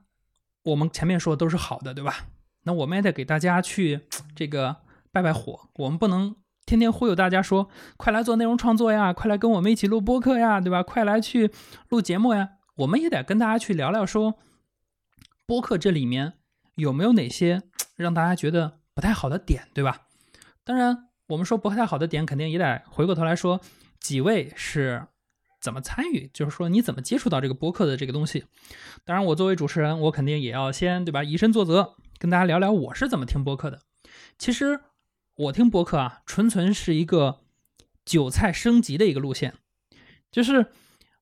[0.64, 2.26] 我们前面说的都是好的，对吧？
[2.64, 4.00] 那我们也得给大家去
[4.34, 4.76] 这个
[5.12, 6.34] 拜拜火，我们不能
[6.66, 10.82] 天天忽悠大家说，快来做内容创作呀，快来跟我们一起录播客呀，对吧？
[10.82, 11.52] 快来去
[11.88, 14.34] 录节目呀，我们也得跟大家去聊聊说。
[15.46, 16.32] 播客这里面
[16.74, 17.62] 有没有哪些
[17.94, 20.08] 让大家觉得不太好的点，对吧？
[20.64, 23.60] 当然，我们说不太好的点，肯定也得回过头来说，
[24.00, 25.06] 几位是
[25.60, 28.46] 怎么参与，就是说你怎么接触到这个播客的这个东西。
[29.04, 33.82] 当然，我作为主持人，我肯定也要先对吧，以身作则，跟大家聊聊我是怎么听播客的。
[34.36, 34.80] 其实
[35.36, 37.40] 我听播客啊，纯纯是一个
[38.04, 39.54] 韭菜升级的一个路线，
[40.30, 40.66] 就是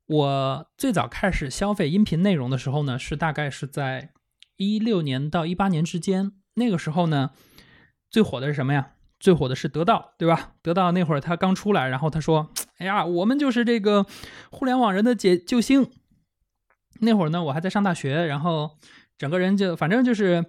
[0.07, 4.11] 我最早开始消费音频内容的时候呢，是大概是在。
[4.57, 7.33] 一六年到一八年之间，那个时候呢，
[8.09, 8.93] 最火的是什么呀？
[9.19, 10.53] 最火的是得到，对吧？
[10.63, 14.07] 得到那会儿他刚出来，然后他说：“哎呀，我们就是这个
[14.53, 15.91] 互联网人的解救星。”
[17.03, 18.79] 那会儿呢，我还在上大学，然后
[19.19, 20.45] 整个人就反正就是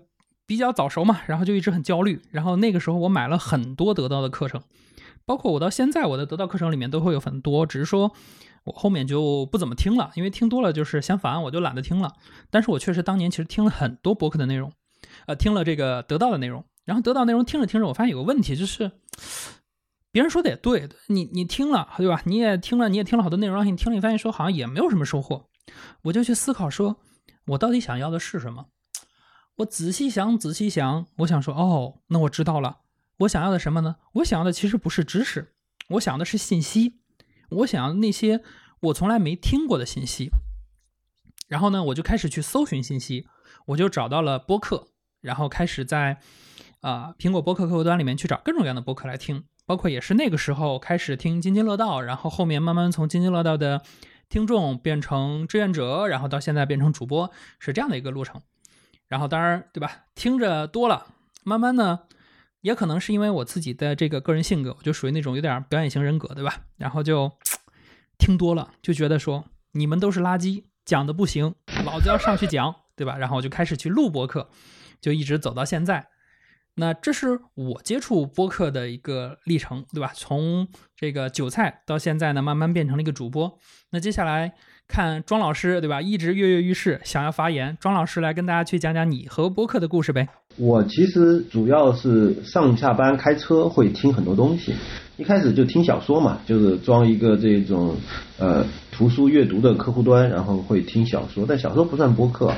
[0.45, 2.21] 比较早熟嘛，然后就一直很焦虑。
[2.31, 4.61] 然后那个时候我买了很多得到的课程，
[5.25, 8.11] 包括我到现在我的得到课程里面都会有很多，只是说。
[8.65, 12.13] 我后面就不怎么听了，因为听多了就是嫌烦，我就懒得听了。
[12.49, 14.73] 但是我确实当年其实听了很多博客的内容，
[15.27, 18.89] 呃，听了这个得到的内容，然后得到内容听着听着，我发现有个问题，就是
[20.11, 22.23] 别人说的也对，你你听了对吧？
[22.25, 25.45] 你也听了，你也听了好多内容，然后你听了，你发现说好像也没有什么收获。
[26.01, 26.95] 我就去思考说，
[27.45, 28.65] 我到底想要的是什么？
[29.57, 32.79] 我仔细想，仔细想，我想说，哦，那我知道了，
[33.19, 33.95] 我想要的什么呢？
[34.15, 35.53] 我想要的其实不是知识，
[35.91, 36.99] 我想要的是信息。
[37.49, 38.41] 我想要那些
[38.81, 40.31] 我从来没听过的信息，
[41.47, 43.27] 然后呢，我就开始去搜寻信息，
[43.67, 44.87] 我就找到了播客，
[45.21, 46.19] 然后开始在
[46.81, 53.83] 啊苹果播客客户端里面去找各种各样的播客来听，包括也是那个时候开始听津津乐道，然后后面慢慢从津津乐道的
[54.27, 58.41] 听众变成志愿者，然后到现在变成主播，是这样的一个路程。
[59.07, 61.07] 然后当然对吧，听着多了，
[61.43, 62.01] 慢慢呢。
[62.61, 66.61] 也可能是因为我自己的这个个人性格，我就属于那种有点表演型人格，对吧？
[66.77, 67.31] 然后就
[68.17, 71.53] 听多了，就觉得说你们都是垃圾，讲的不行，
[71.85, 73.19] 老子要上去讲，对吧？
[73.19, 74.49] 然后我就开始去录播客，
[74.99, 76.07] 就一直走到现在。
[76.77, 80.11] 那这是我接触播客的一个历程，对吧？
[80.15, 83.59] 从这个韭菜到现在呢，慢慢变成了一个主播。
[83.91, 84.55] 那接下来。
[84.87, 85.99] 看庄老师对吧？
[86.01, 87.75] 一直跃跃欲试，想要发言。
[87.79, 90.27] 庄老师来跟大家去讲讲你和播客的故事呗。
[90.57, 94.73] 我其实主要是上下班开车会听很多东西，
[95.17, 97.95] 一开始就听小说嘛，就是装一个这种
[98.37, 101.45] 呃图书阅读的客户端，然后会听小说。
[101.47, 102.53] 但小说不算播客，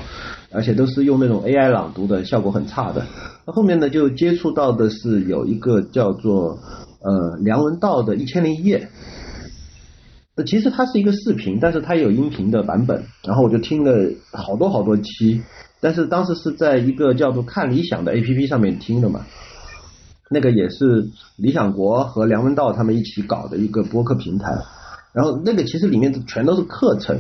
[0.52, 3.06] 而且都是用那种 AI 朗读的，效果很差的。
[3.48, 6.60] 那后面呢，就接触到的是有一个叫做
[7.02, 8.80] 呃梁文道的《一千零一夜》。
[10.43, 15.41] 其实它是一个视频，但是它有音频的版本，然后我就听了好多好多期，
[15.82, 19.26] 但是当时是在一个叫做看理想的 A P P 上面听的嘛，
[20.30, 24.52] 那个也是理想国和梁文道他们一起搞的一个播客平台，
[25.12, 27.17] 然后那个其实里面全都是课程，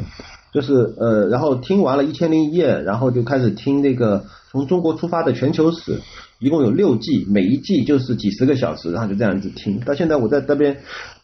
[0.53, 5.99] 就是呃，然后听完了一千零一夜，然后就开始听那个从中国出发的全球史，
[6.37, 10.77] 一共有六季，每一季就是几十个小时，然后就这样子听，到现在我在这边。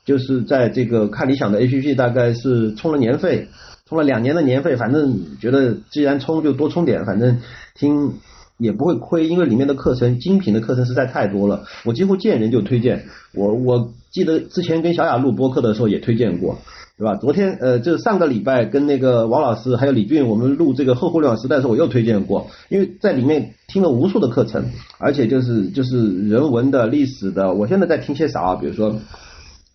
[0.06, 3.48] 就是在这个看理想的 A P P，大概是充了年费，
[3.88, 7.40] 充了两年的年费，反正觉得既然充就多充点，反正
[7.74, 8.16] 听
[8.58, 13.06] 也不会亏，因为里面的课程精品的课程实在太多了，我几乎见人就推荐。
[13.34, 16.58] 我我记得之前跟小雅录播客的时候也推荐过，
[16.98, 17.16] 对吧？
[17.16, 24.66] 昨天呃，就是上个礼拜跟那个王老师还有李俊我们录这个后互联网时代的时候，我又推荐过，因为在里面听了无数的课程，
[24.98, 28.56] 而且就是就是人文的、历史的，我现在在听些啥？
[28.56, 29.00] 比如说。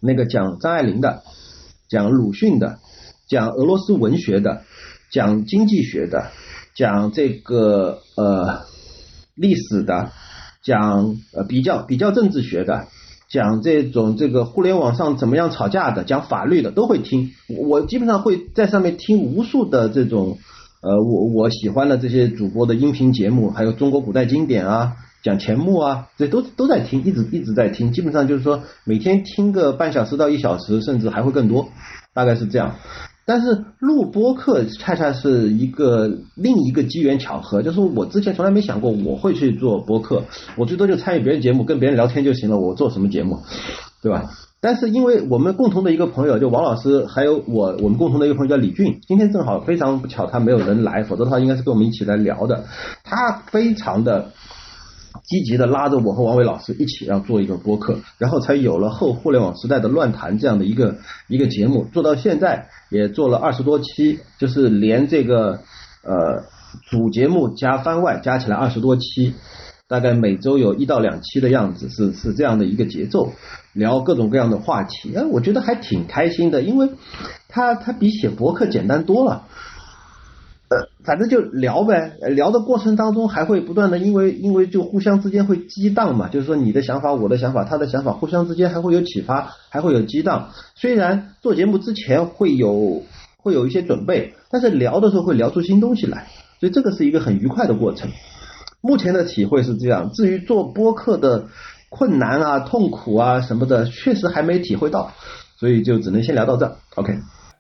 [0.01, 1.23] 那个讲张爱玲的，
[1.89, 2.79] 讲鲁迅的，
[3.29, 4.63] 讲俄罗斯文学的，
[5.11, 6.31] 讲经济学的，
[6.75, 8.61] 讲这个呃
[9.35, 10.11] 历史的，
[10.63, 12.87] 讲呃比较比较政治学的，
[13.29, 17.33] 讲这种这个互联网上怎么样吵架的，讲法律的都会听。
[17.49, 20.39] 我基本上会在上面听无数的这种
[20.81, 24.97] 呃我我喜欢的这些主播的音频节目，还有中国古代经典啊。
[25.23, 31.69] 讲钱穆啊，这都都在听，一直一直在听，基本上就是说每天听个半小时到一小时，甚至还会更多，
[32.15, 32.77] 大概是这样。
[33.27, 40.25] 但是录播课恰恰是一个另一个机缘巧合，就是我之前从来没想过我会去做播客，
[40.57, 43.41] 我最多就参与别人节目，跟别人聊天就行了，我做什么节目，
[44.03, 44.31] 对吧？
[44.61, 52.65] 但是因为我们共同的一个朋友，就王老师，还有我，我们共同的一个朋友叫李俊，今天正好非常不巧，他没有人来，否则的话应该是跟我们一起来聊的。
[53.05, 54.33] 他非常的
[55.25, 60.97] 积极的拉着我和王伟老师一起要做一个播客，然后才有了后互联网时代的乱谈这样的一个
[61.29, 65.61] 一个节目，做到现在也做了二十多期，就是连这个
[66.03, 66.45] 呃
[66.91, 69.35] 主节目加番外加起来二十多期。
[69.91, 73.33] 大概每周有一到两期的样子，是是这样的一个节奏，
[73.73, 76.91] 聊各种各样的话题，哎，我觉得还挺开心的，因为
[77.49, 79.47] 它它比写博客简单多了。
[81.09, 90.51] 反正就聊呗，聊的过程当中还会不断的，因为因为就互相之间会激荡嘛，就是说你的想法、我的想法、他的想法，互相之间还会有启发，还会有激荡。
[90.75, 93.03] 虽然做节目之前会有
[93.39, 96.27] 会有一些准备，但是聊的时候会聊出新东西来，
[96.61, 98.11] 所以这个是一个很愉快的过程。
[98.83, 101.47] 目前的体会是这样，至于做播客的
[101.89, 105.13] 困难啊、痛苦啊什么的，确实还没体会到，
[105.59, 106.77] 所以就只能先聊到这。
[106.97, 107.15] OK，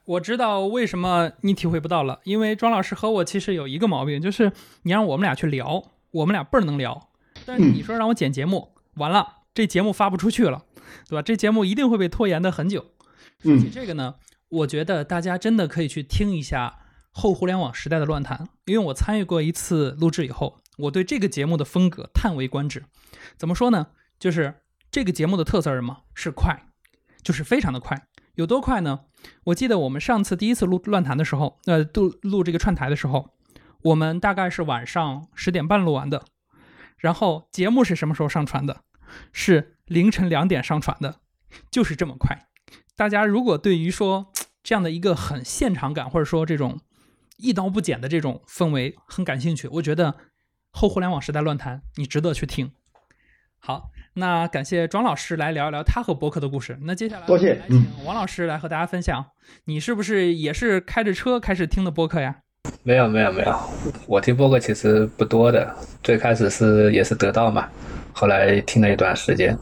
[0.08, 4.52] 我知道为什么你体会不到了，因为庄老师和我其实有一个毛病，就是
[4.84, 7.10] 你让我们俩去聊，我们俩倍儿能聊，
[7.44, 10.64] 但是你说让我剪节目，完了这节目发不出去了，
[11.10, 11.20] 对吧？
[11.20, 12.86] 这节目一定会被拖延的很久。
[13.42, 14.14] 说起这个呢，
[14.48, 16.78] 我觉得大家真的可以去听一下
[17.10, 20.58] 后互联网时代的乱谈，因为我参与过一次录制以后。
[20.78, 22.84] 我对这个节目的风格叹为观止。
[23.36, 23.88] 怎么说呢？
[24.18, 24.54] 就是
[24.90, 26.04] 这个节目的特色是什么？
[26.14, 26.64] 是快，
[27.22, 28.06] 就是非常的快。
[28.38, 29.00] 有多快呢？
[29.46, 33.30] 我记得我们上次第一次录乱谈的时候，呃，录录这个串台的时候，
[33.82, 36.24] 我们大概是晚上十点半录完的。
[36.98, 38.84] 然后节目是什么时候上传的？
[39.32, 41.16] 是凌晨两点上传的，
[41.68, 42.46] 就是这么快。
[42.94, 46.78] 大家如果对于说这样的一个很现场感，或者说这种
[47.38, 50.14] 一刀不剪的这种氛围很感兴趣，我觉得。
[50.70, 52.70] 后互联网时代乱谈，你值得去听。
[53.58, 56.76] 好，那感谢庄老师来聊一聊他和博客的故事。
[56.82, 59.24] 那接下来，多谢，请王老师来和大家分享，
[59.64, 62.36] 你是不是也是开着车开始听的播客呀？
[62.82, 63.56] 没有，没有，没有，
[64.06, 65.72] 我听播客其实不多的。
[66.02, 67.68] 最开始是也是得到嘛，
[68.12, 69.56] 后来听了一段时间。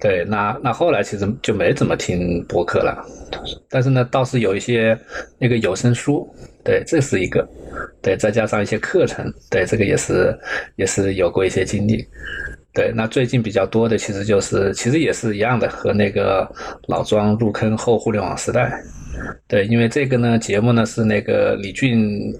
[0.00, 3.06] 对，那那后来其实就没怎么听播客了，
[3.68, 4.98] 但是呢，倒是有一些
[5.38, 6.28] 那个有声书。
[6.64, 7.46] 对，这是一个，
[8.00, 10.36] 对，再加上一些课程，对，这个也是
[10.76, 12.06] 也是有过一些经历。
[12.74, 16.50] 对，那最近比较多的其实就是，其实也是一样的，和那个
[16.88, 18.72] 老庄入坑后互联网时代。
[19.46, 22.34] 对，因为这个呢，节目呢是那个李俊，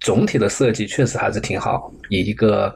[0.00, 2.72] 总体的设计确实还是挺好，以一个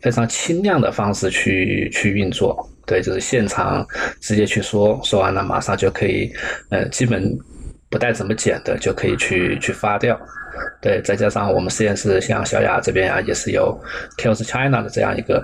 [0.00, 2.66] 非常轻量的方式去去运作。
[2.86, 3.86] 对，就是现场
[4.20, 6.32] 直接去说，说完了马上就可以，
[6.70, 7.38] 呃，基本。
[7.90, 10.20] 不带怎么剪的就可以去去发掉，
[10.78, 13.74] 对，再加上我们实验室像小雅这边啊，也是有
[14.18, 15.42] Kills China 的这样一个，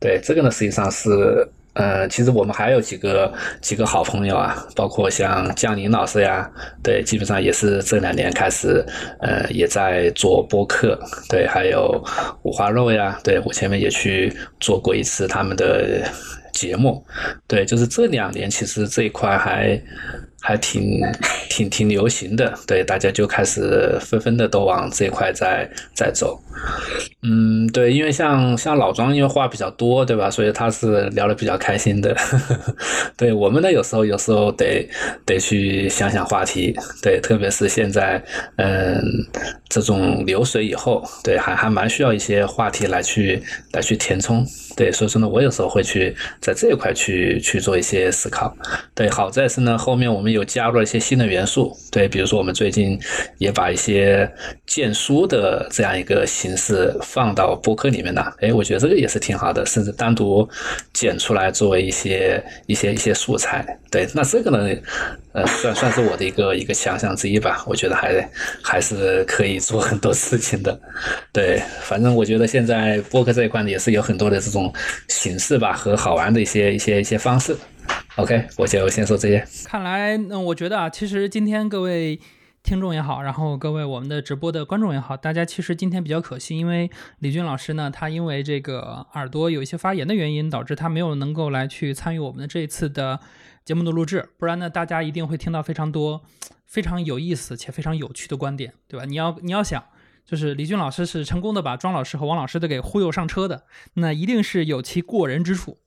[0.00, 6.50] 对，这个呢实际上是，呃，其实我们还有几个几个好朋友啊，包括像江宁老师呀，
[6.82, 8.82] 对，基本上也是这两年开始，
[9.20, 12.02] 呃，也在做播客，对，还有
[12.42, 16.02] 五花肉呀，对我前面也去做过一次他们的
[16.54, 17.04] 节目，
[17.46, 19.78] 对，就是这两年其实这一块还。
[20.46, 21.00] 还挺
[21.50, 26.40] 挺挺流行的，对，大家就开始纷纷的都往这块在在走。
[27.22, 30.30] 嗯，对，因为像像老庄，因为话比较多，对吧？
[30.30, 32.16] 所以他是聊的比较开心的。
[33.18, 34.88] 对我们呢，有时候有时候得
[35.24, 38.22] 得去想想话题，对，特别是现在，
[38.56, 39.02] 嗯，
[39.68, 44.46] 这种流水以后，对，还还蛮需要一些话题来去来去填充。
[44.76, 48.54] 对，所以说呢，我有时候会去在这一块去去做一些思考。
[48.94, 51.76] 对，好在是呢，后面我们有加入了一些新的元素。
[51.90, 52.96] 对，比如说我们最近
[53.38, 54.30] 也把一些
[54.66, 58.32] 荐书的这样一个形式放到播客里面了。
[58.40, 60.48] 哎，我觉得这个也是挺好的，甚至单独
[60.92, 63.66] 剪出来作为一些一些一些素材。
[63.90, 64.76] 对，那这个呢，
[65.32, 67.64] 呃，算算是我的一个一个强项之一吧。
[67.66, 68.28] 我觉得还
[68.62, 70.78] 还是可以做很多事情的。
[71.32, 74.72] 对，反正我觉得现在播客这一块呢，也是有很多的这种。
[75.08, 77.56] 形式吧和好玩的一些一些一些方式
[78.16, 79.46] ，OK，我就先说这些。
[79.64, 82.20] 看来，那我觉得啊，其实今天各位
[82.62, 93.20] 听众也好，然后各位我们的直播的观众也好，大家其实今天比较可惜，因为李军老师呢，他因为这个耳朵有一些发炎的原因，导致他没有能够来去参与我们的这一次的
[93.64, 94.30] 节目的录制。
[94.38, 96.22] 不然呢，大家一定会听到非常多
[96.64, 99.06] 非常有意思且非常有趣的观点，对吧？
[99.06, 99.82] 你要你要想。
[100.24, 103.62] 就是李军老师是成功的把庄老师和王老师都给忽悠上车的，
[103.94, 105.78] 那一定是有其过人之处。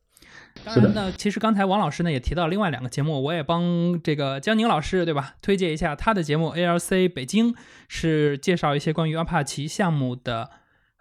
[0.66, 7.56] 当然呢，其实刚才王老师呢也提到另外两个节目，我也帮这个江宁老师对吧推荐一下他的节目 ALC 北京，
[7.88, 10.50] 是介绍一些关于阿帕奇项目的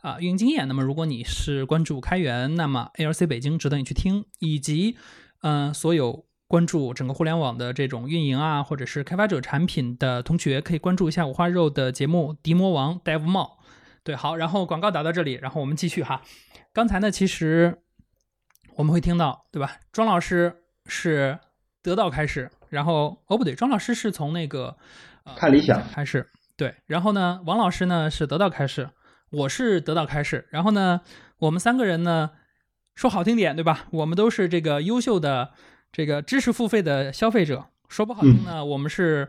[0.01, 0.69] 啊运营经验。
[0.69, 4.97] 那么如果你是关注开源，那么 ALC 北京值得你去听，以及
[5.43, 13.59] 嗯所有关注整个互联网的这种运营啊，或者是开发者产品的同学，可以关注一下五花肉的节目《敌魔王 Dev 帽》。
[14.05, 16.23] 对，好，然后广告打到这里，然后我们继续哈。
[16.73, 17.83] 刚才呢，其实
[18.79, 19.73] 我们会听到，对吧？
[19.91, 21.37] 庄老师是
[21.83, 24.77] 得到开始，然后哦不对，庄老师是从那个
[25.25, 26.25] 呃看理想开始，
[26.57, 28.91] 对，然后呢，王老师呢是得到开始，
[29.33, 31.01] 我是得到开始，然后呢，
[31.39, 32.31] 我们三个人呢
[32.95, 33.87] 说好听点，对吧？
[33.91, 35.51] 我们都是这个优秀的
[35.91, 39.29] 这个知识付费的消费者，说不好听呢，我们是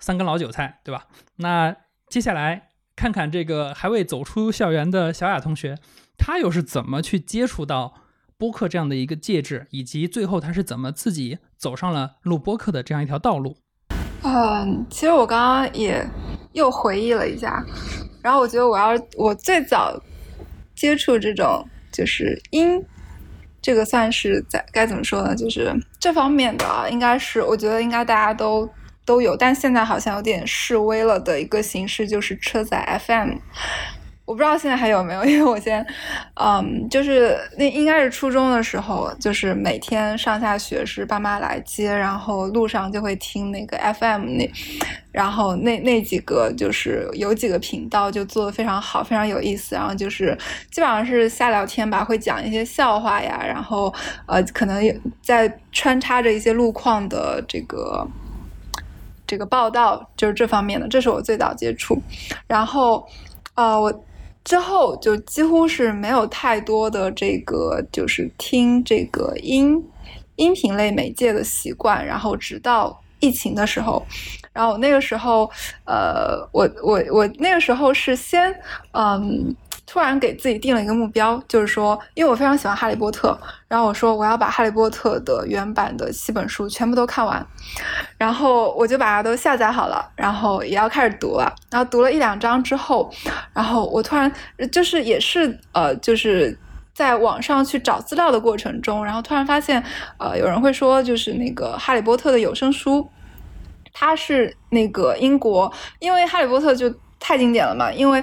[0.00, 1.06] 三根老韭菜，对吧？
[1.36, 1.76] 那
[2.08, 5.78] 接下来看看这个还未走出校园的小雅同学，
[6.18, 7.94] 他又是怎么去接触到
[8.38, 13.56] 播客这样的一个介质，以及最后他是怎么自己走上了录播客的这样一条道路？
[14.22, 16.06] 嗯，其实我刚刚也
[16.52, 17.64] 又回忆了一下，
[18.22, 20.00] 然后我觉得我要我最早
[20.76, 22.80] 接触这种就是音，
[23.60, 25.34] 这个算是在该怎么说呢？
[25.34, 28.68] 就是这方面的啊，应该是我觉得应该大家都
[29.04, 33.38] 都有，但现在好像有点式微了的一个形式，就是车载 FM。
[34.28, 35.84] 我不知道现在还有没有， 因为我先，
[36.34, 44.50] 嗯，就是那应该是初中的时候，就是每天上下学是爸妈来接，然后路上就会听那个 FM 那，
[45.10, 50.36] 然后那那几个就是有几个频道就做的非常好，非常有意思，然后就是
[50.70, 53.90] 基本上是瞎聊天吧，会讲一些笑话呀，然后
[54.26, 58.06] 呃可能也在穿插着一些路况的这个。
[59.26, 62.00] 这个报道就是这方面的，这是我最早接触，
[62.46, 63.06] 然后，
[63.56, 63.92] 呃，我
[64.48, 69.84] 之后就几乎是没有太多的这个就是听这个音
[70.36, 74.02] 音频类媒介的习惯，然后直到疫情的时候，
[74.54, 75.50] 然后那个时候，
[75.84, 78.50] 呃，我我我那个时候是先，
[78.92, 79.54] 嗯。
[79.90, 83.30] 突然给自己定了一个目标，就是说，因为我非常喜欢《哈利波特》，
[83.66, 87.44] 然后我说我要把《哈利波特》的原版的七本书全部都看完，
[88.18, 91.50] 然后我就把它都下载好了，然后也要开始读了。
[91.70, 93.10] 然后读了一两章之后，
[93.54, 94.30] 然后我突然
[94.70, 96.54] 就是也是呃，就是
[96.92, 99.82] 在网上去找资料的过程中，然后突然发现，
[100.18, 103.08] 呃，有人会说，就是那个《哈利波特》的有声书，
[103.94, 106.94] 它是那个英国，因为《哈利波特》就。
[107.20, 108.22] 太经典了嘛，因为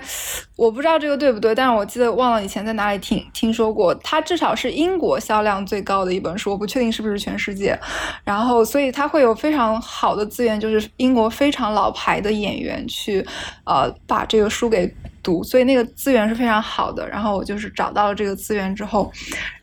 [0.56, 7.78] 我不知道这个对不对，但是我记得忘了以前在哪里听听说过，它至少是英国销量最高的一本书，我不确定是不是全世界。
[8.24, 13.26] 然后，所以它会有非常好的资源，就是英国非常老牌的演员去，
[13.66, 14.94] 呃，把这个书给。
[15.26, 17.10] 读，所以那个资源是非常好的。
[17.10, 19.12] 然后我就是找到了这个资源之后，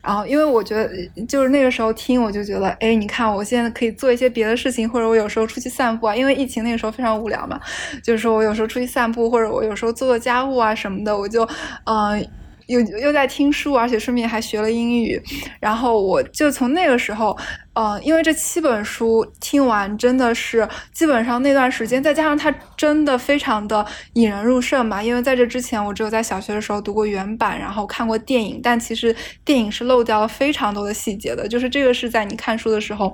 [0.01, 0.91] 然后因为我觉得
[1.25, 7.57] 就是那个时候听，我就觉得，哎，你看我现在可以做一些别的事情，或者我有时候出去散步啊，因为疫情那个时候非常无聊嘛，
[8.03, 11.47] 就是说我有时候出去散步，或者我有时候做做家务啊什么的，我就，
[11.85, 12.27] 嗯。
[12.67, 15.21] 又又在听书，而且顺便还学了英语，
[15.59, 17.37] 然后我就从那个时候，
[17.73, 25.01] 嗯，因为这七本书听完真的是基本上那段时间，再加上它真的非常的引人入胜嘛。
[25.01, 31.47] 因为在这之前，我只有在小学的时候读过原版，然后看过电影，但其实电影是漏掉了非常多的细节的。
[31.47, 33.13] 就是这个是在你看书的时候，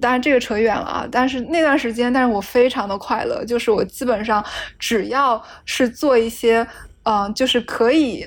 [0.00, 1.06] 当然这个扯远了啊。
[1.10, 4.44] 但是那段时间，但是我非常的快乐，就是我基本上
[4.78, 6.66] 只要是做一些，
[7.02, 8.26] 嗯，就是可以。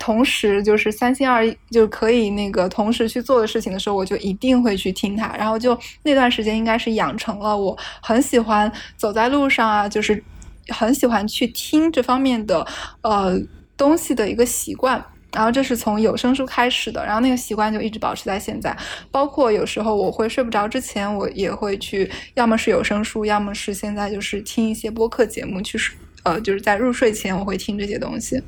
[0.00, 5.36] 同时就是三心二意，就可以那个同时去做的事情的时候，我就一定会去听它。
[5.36, 10.24] 然后就那段时间应该是养成了我很喜欢走在路上啊，就是
[10.68, 12.66] 很喜欢去听这方面的
[13.02, 13.38] 呃
[13.76, 15.04] 东西的一个习惯。
[15.32, 18.76] 然后这是从有声书开始的，然后那个习惯就一直保持在现在。
[19.12, 25.78] 包括有时候我会睡不着之前，我也会去，要么是有声书，要么是现在就是听一些播客节目去，
[26.24, 28.42] 呃，就是在入睡前我会听这些东西。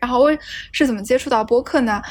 [0.00, 0.30] 然后我
[0.72, 2.02] 是怎么接触到播客呢？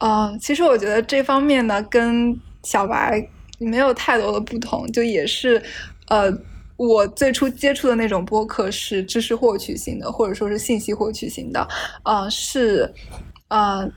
[0.00, 3.20] 嗯，其实我觉得这方面呢，跟小白
[3.58, 5.60] 没有太多的不同，就也是，
[6.06, 6.32] 呃，
[6.76, 11.66] 我最初接触的那种播客是知识获取型的，或者说是信息获取型的，
[12.04, 12.94] 嗯，是，
[13.48, 13.90] 呃，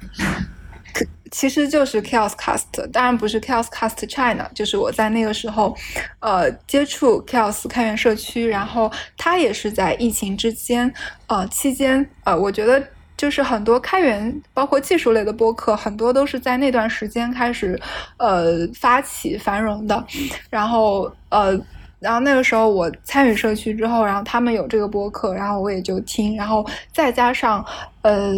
[1.30, 5.78] 其实就是 Chaos Cast，当然不是 Chaos Cast China，就是我在那个时候，
[6.20, 10.92] 呃，接触 Chaos 开源社区，然后它也是在疫情之间，
[11.28, 12.84] 呃，期间，呃，我觉得。
[13.22, 17.80] 就是很多开源，包括技术类的播客，很多都是在那段时间开始，
[18.18, 20.04] 呃，发起繁荣的。
[20.50, 21.56] 然后，呃，
[22.00, 27.64] 然后那个时候我参与社区之后，然后他们有这个播客，然后我也就听，然后再加上，
[28.02, 28.34] 呃。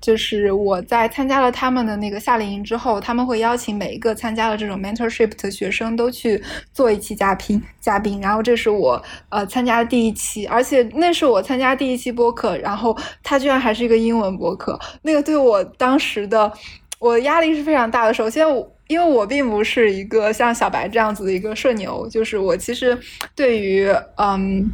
[0.00, 6.42] 就是我在参加了他们的那个夏令营之后，他们会邀请每一个参加了这种 mentorship 的学生都去
[6.72, 8.20] 做一期嘉宾，嘉宾。
[8.20, 16.50] 然后这是我呃参加的第一期，而且那是我参加第一期播客，然后他居然还是一个英文播客，那个对我当时的
[16.98, 18.14] 我压力是非常大的。
[18.14, 22.98] 首先，我因为我并不是一个像小白这样子的一个社牛，就是我其实
[23.36, 24.68] 对于嗯，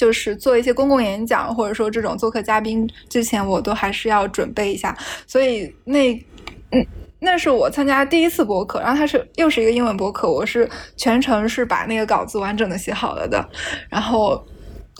[0.00, 4.96] 就是做一些公共演讲或者说这种做客嘉宾之前，我都还是要准备一下。
[5.26, 6.14] 所以那
[6.72, 6.86] 嗯，
[7.18, 13.46] 那是我参加第一次播客，然后它是又是一个英文播客，我是全程是把那个稿子完整的写好了的，
[13.90, 14.42] 然后。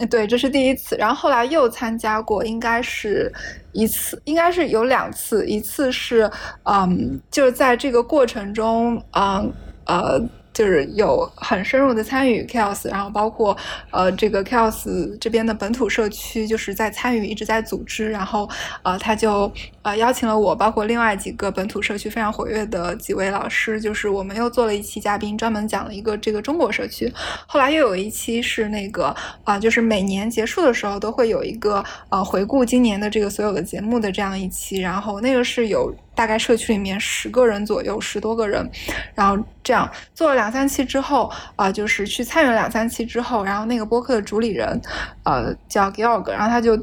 [0.09, 3.31] 对，这是第一次，然后后来又参加过，应该是
[3.71, 6.31] 一次，应该是有两次，一次是，
[6.63, 9.51] 嗯，就是在这个过程中，嗯，
[9.85, 10.19] 呃。
[10.53, 13.55] 就是有很深入的参与 Chaos，然后包括
[13.91, 18.49] 呃这个 Chaos 这边的本土社区，就是在参与一直在组织，然后
[18.83, 19.51] 呃他就
[19.83, 27.11] 呃邀请了我，包括另外几个本土社区非常活跃的几位老师，就是我们又做了一期嘉宾，专门讲了一个这个中国社区。
[27.47, 35.93] 后来又有一期是那个啊，就是每年结束的时候都会有一个呃回顾今年的这个所有的节目的这样一期，然后那个是有。
[36.13, 38.69] 大概社区里面十个人左右，十多个人，
[39.15, 44.79] 然后这样做了两三期之后，啊，就是去参与了两三期之后，然后那个播客的主理人，
[45.23, 46.77] 呃，叫 Georg，然后他就，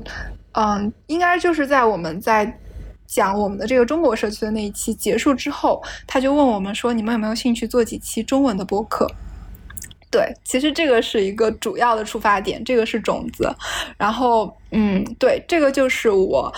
[0.53, 2.59] 嗯，应该就是在我们在
[3.09, 9.11] 讲我们的这个中国社区的那一期结束之后，他就问我们说，你们有没有兴趣做几期中文的播客？
[10.11, 13.53] 对，其实这个是一个主要的出发点，这个是种子，
[13.97, 16.55] 然后，嗯，对，这个就是我。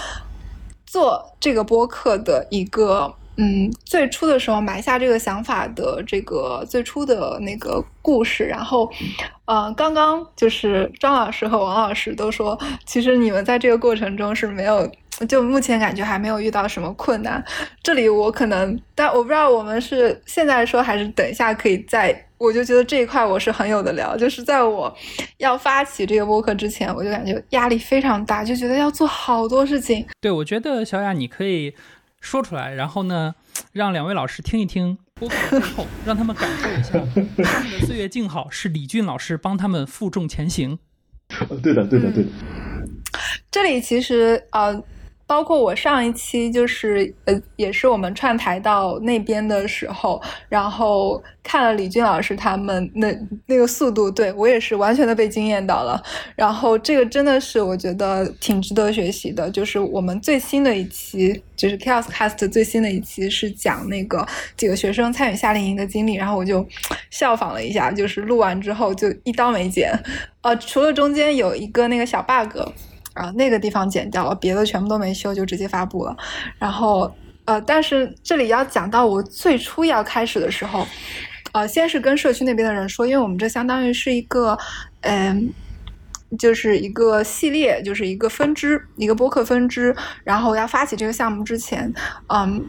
[0.87, 8.91] 做这个播客的一个，嗯，最初的时候埋下这个想法的这个最初的那个故事，然后，
[9.45, 14.91] 呃，刚刚就是张老师和王老师都说，其实你们在这个过程中是没有。
[15.29, 17.45] 就目前感觉还没有遇到什么困难，
[17.83, 24.95] 这里我可能，但我不知道我们是现在说还是等一下可以再，我就觉得这一块我是很有的聊，就是在我
[25.37, 30.07] 要发起这个播客之前，我就感觉压力非常大，就觉得要做好多事情。
[30.23, 31.75] 对，我觉得小雅你可以
[32.21, 33.35] 说出来，然后呢，
[33.73, 36.93] 让两位老师听一听播客最后，让他们感受一下
[37.45, 40.79] 他们的岁月静好是李俊老师帮他们负重前行。
[41.63, 42.31] 对的，对的，对的。
[43.51, 44.83] 这里其实呃。
[45.31, 53.17] 包括我上一期就是呃，也是我们串台到那边的时候，然后看了李俊老师他们那
[53.47, 56.03] 那个速度，对我也是完全的被惊艳到了。
[56.35, 59.49] 然后这个真的是我觉得挺值得学习的。
[59.53, 64.27] 就是我们最新的一期，就是 Chaos Cast 最新的一期是讲那个
[64.57, 66.67] 几个学生参与夏令营的经历，然后我就
[67.11, 69.97] 效仿了一下，就是录完之后就一刀没剪，
[70.43, 72.59] 呃，除了中间有一个那个小 bug。
[73.15, 76.17] 啊，那个地方剪掉了，别的全部都没修，就直接发布了。
[76.59, 77.13] 然后，
[77.45, 80.87] 呃，但是这里要讲到我最初要开始的时候，
[81.53, 84.57] 呃，先是跟社区那边的人说，因为我们这相当于是一个，
[85.01, 85.53] 嗯，
[86.39, 89.95] 就是一个系列，就是一个分支，一个播客分支。
[90.23, 91.93] 然后要发起这个项目之前，
[92.29, 92.65] 嗯，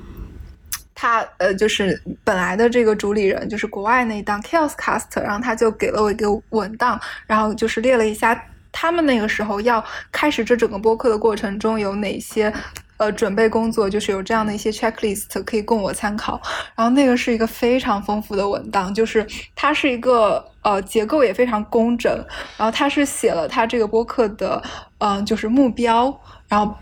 [0.95, 8.43] 他呃，就是本来的这个主理人，就是国外那一档 Chaos Cast，然后他就给了我一个文档，然后就是列了一下。
[8.71, 12.53] 他们那个时候要开始这整个播客的过程中有哪些
[12.97, 16.39] 呃准备工作，就是有这样的一些 checklist 可以供我参考。
[16.75, 22.13] 然后那个是一个非常丰富的文档，就是它是一个呃结构也非常工整。
[22.57, 24.61] 然后它是写了它这个播客的
[24.99, 26.15] 嗯就是目标，
[26.47, 26.75] 然后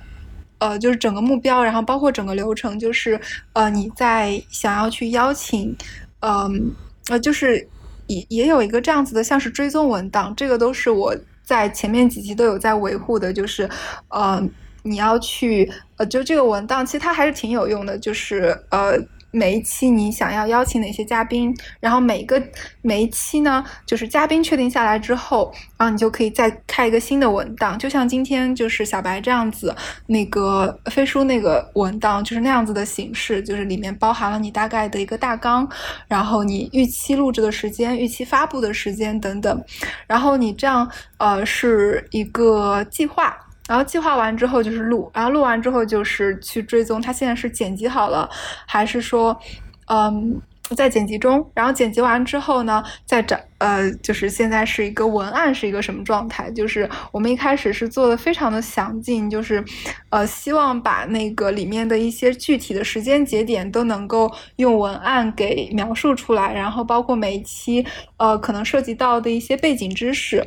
[0.59, 3.19] 呃就是整个目标，然后包括整个流程，就是
[3.53, 5.75] 呃你在想要去邀请
[6.19, 6.71] 嗯
[7.07, 7.67] 呃就是
[8.07, 11.15] 也也有一个这样子的像是追踪文档，这个都是我。
[11.49, 13.67] 在前面几期都有在维护的，就是，
[14.09, 14.39] 呃，
[14.83, 18.95] 你要去，呃，就这个文档，其实它还是挺有用的，就是，呃，
[19.31, 22.41] 每一期你想要邀请哪些嘉宾，然后每个
[22.81, 29.75] 每一期呢，就是嘉宾确定下来之后，然后你就可以再开一个新的文档，就像今天就是小白这样子，
[30.07, 35.69] 那个飞书那个文档就是那样子的形式，就是里面包含了你大概的一个大纲，
[36.07, 39.63] 然后你预期录制的时间、预期发布的时间等等，
[40.07, 40.89] 然后你这样。
[41.19, 43.37] 呃，是一个计划，
[43.69, 48.27] 然后计划完之后就是录，然后录完之后就是去追踪，它现在是剪辑好了，
[48.65, 49.39] 还是说，
[49.85, 50.41] 嗯，
[50.75, 56.49] 在剪辑中，然后剪辑完之后呢，再找，呃，就是现在是一个文案是一个什么状态？
[56.49, 59.63] 就是我们一开始是做的非常的详尽，就是，
[60.09, 67.85] 呃，希望把那个里面的一些具体的时间节点都能够用文案给描述出来，然后包括每一期，
[68.17, 70.43] 呃，可能涉及到的一些背景知识。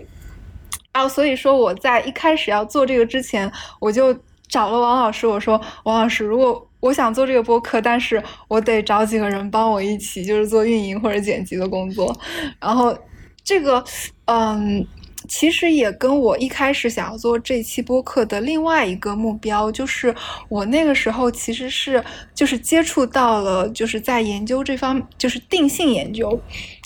[0.93, 4.15] 啊，所以说我在一开始要做这个之前，我就
[4.49, 12.15] 找了王老师，我说王老师，如果我想做这个播客，但是我得找几个人帮我一起，就是做运营或者剪辑的工作。
[12.61, 12.97] 然后
[13.43, 13.83] 这个，
[14.27, 14.87] 嗯，
[15.29, 20.15] 其实也跟我一开始想要做这期播客的另外一个目标，就是
[20.49, 26.39] 我那个时候其实是就是接触到了，就是在研究这方就是定性研究，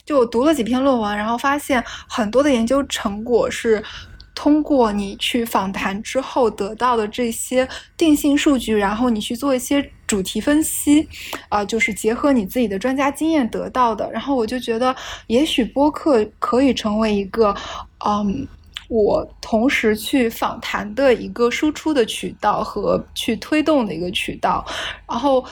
[0.07, 3.85] 就我读了几篇论文，然后发现很多的研究成果是
[4.35, 11.07] 通过你去访谈之后得到的这些定性数据，然后你去做一些主题分析，
[11.49, 14.11] 啊、就是结合你自己的专家经验得到的。
[14.13, 14.95] 然后我就觉得，
[15.27, 17.55] 也许播客可以成为一个，
[18.07, 18.47] 嗯。
[18.89, 24.65] 我同时去访谈的一个输出的渠道和去推动的一个渠道，
[25.09, 25.45] 然后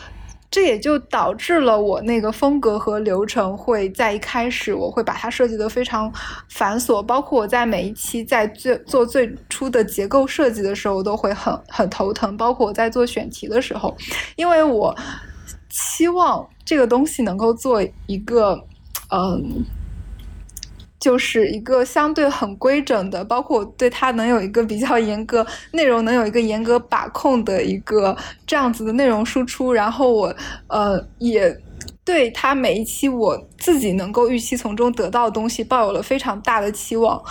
[0.54, 6.08] 这也就导致了我那个风格和流程会在一开始我会把它设计得非常
[6.48, 13.96] 繁琐，包括我在每一期在最做最初的结构设计的时候都会很很头疼，包括我在做选题的时候，
[14.36, 14.96] 因为我
[15.68, 18.64] 期望这个东西能够做一个
[19.10, 19.64] 嗯。
[21.04, 29.70] 就是一个相对很规整的，包括我对它能有一个比较严格内容，能有一个严格把控的一个这样子的内容输出。
[29.70, 30.34] 然后我
[30.66, 31.54] 呃也
[32.06, 37.22] 对它每一期我自己能够预期从中得到的东西抱有了非常大的期望。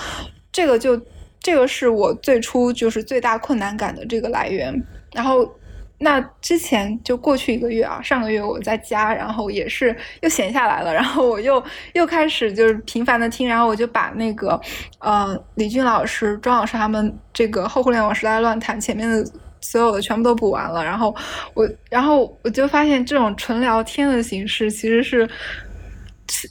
[0.51, 0.95] 这个就
[1.39, 4.71] 这个是我最初就是最大困难感的这个来源。
[5.15, 5.51] 然后。
[6.00, 11.64] 那之前就过去一个月啊，上个月我在家，然后也是又闲下来了，然后我又
[11.94, 14.60] 又开始就是频繁的听，然后我就把那个
[15.00, 19.26] 呃李俊老师、庄老师他们这个后互联网时代乱谈前面的
[19.62, 21.16] 所有的全部都补完了，然后
[21.54, 25.30] 我然后我就发现这种纯聊天的形式其实是。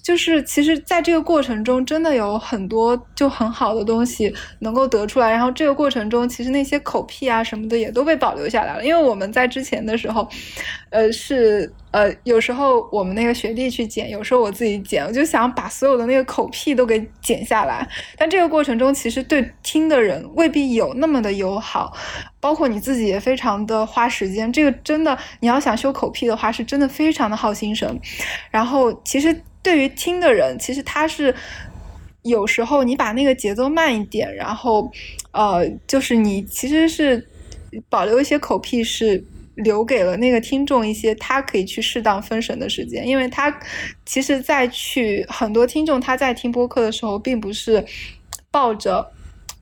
[0.03, 5.31] 就是其实，在这个过程中，真的有很多就很好的东西能够得出来。
[5.31, 8.85] 然后这个过程中，其实那些口癖啊什么的也都被保留下来了。
[8.85, 10.29] 因为我们在之前的时候，
[10.91, 17.89] 呃，是呃，有时候我们那个学弟去剪，有时候我自己剪，我就想把所有的那个口癖都给剪下来。
[18.19, 21.93] 但这个过程中，其实对听的人未必有那么的友好，
[22.41, 24.53] 包括你自己也非常的花时间。
[24.53, 27.99] 这个真的，你要想修口癖的话，是真的非常的耗心神。
[28.51, 29.35] 然后其实。
[29.63, 31.35] 对于听的人，其实他是
[32.23, 34.91] 有时候你把那个节奏慢一点，然后
[35.33, 37.27] 呃，就是你其实是
[37.89, 39.23] 保留一些口癖，是
[39.55, 43.55] 留给了那个听众一些他可以去适当分神的时间，因为他
[44.07, 47.85] 其实，在去很多听众他在听播客的时候，并不是
[48.51, 49.07] 抱着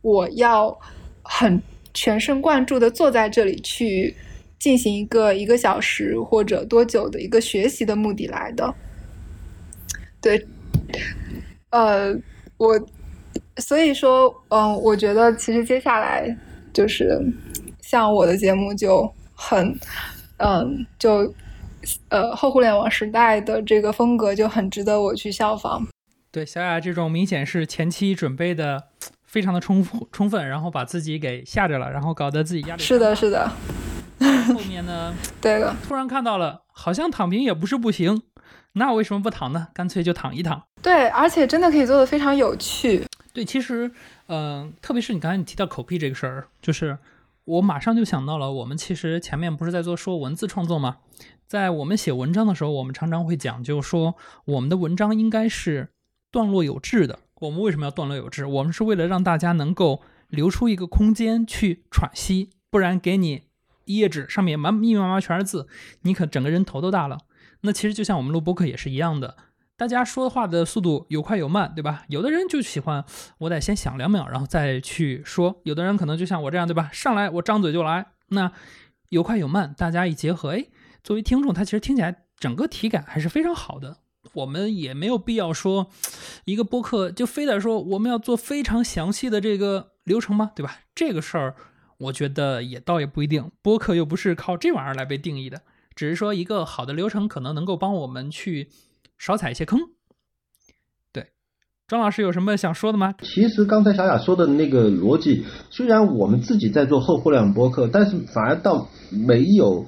[0.03, 0.79] 我要
[1.23, 1.61] 很
[1.93, 4.15] 全神贯注的坐在这里去
[4.59, 8.75] 进行一个一个小时或者多久的一个学习的目的来的。
[10.21, 10.47] 对，
[11.71, 12.15] 呃，
[12.57, 12.79] 我
[13.57, 16.37] 所以说，嗯，我觉得其实接下来
[16.73, 17.19] 就是
[17.81, 19.79] 像我的节目就很，
[20.39, 21.33] 嗯，就
[22.09, 25.87] 呃后互联网时代的这个风格就很值得我去效仿。
[26.31, 28.85] 对，小雅这种明显是前期准备的
[29.25, 33.51] 非常的充充分，然后把自己给吓着了，然后搞得自己压力是的，是的。
[34.55, 35.15] 后面呢？
[35.41, 38.23] 对了，突然看到了，好像躺平也不是不行。
[38.73, 39.69] 那为什么不躺呢？
[39.75, 40.63] 干脆就躺一躺。
[40.81, 43.05] 对，而且真的可以做的非常有趣。
[43.33, 43.91] 对，其实，
[44.27, 46.99] 嗯，特别是你刚才你提到口癖这个事儿，就是
[47.45, 50.99] 我马上就想到了，我们其实前面不是在做说文字创作吗？
[51.47, 54.15] 在我们写文章的时候，我们常常会讲究说，
[54.45, 55.89] 我们的文章应该是
[56.31, 57.19] 段落有致的。
[57.41, 58.47] 我们为什么要段落有致？
[58.47, 63.43] 我们是为了让大家能够留出一个空间去喘息，不然给你
[63.85, 65.67] 一页纸上面满密密麻麻全是字，
[66.03, 67.19] 你可整个人头都大了。
[67.63, 69.37] 那其实就像我们录播客也是一样的，
[69.77, 72.05] 大家说话的速度有快有慢，对吧？
[72.09, 73.05] 有的人就喜欢
[73.39, 76.91] 我得先想两秒，然后再去说；有的人可能就像我这样，对吧？
[76.93, 78.07] 上来我张嘴就来。
[78.29, 78.53] 那
[79.09, 80.67] 有快有慢，大家一结合，哎，
[81.03, 83.99] 作为听众，他其实听起来整个体感还是非常好的。
[84.35, 85.89] 我们也没有必要说
[86.45, 90.53] 一个播客就非得说我们要做非常详细的这个流程吗？
[90.55, 90.81] 对吧？
[90.95, 91.57] 这个事儿
[91.97, 95.63] 我觉得也倒也不一定，播客又不是靠这玩意儿来被定义的。
[96.01, 98.71] 只是说一个好的流程可能能够帮我们去
[99.19, 99.79] 少踩一些坑。
[101.13, 101.27] 对，
[101.87, 103.13] 庄老师有什么想说的吗？
[103.21, 109.85] 其实刚才小雅说的那个逻辑，虽然我们自己在做后互联网播客，但是反而倒没有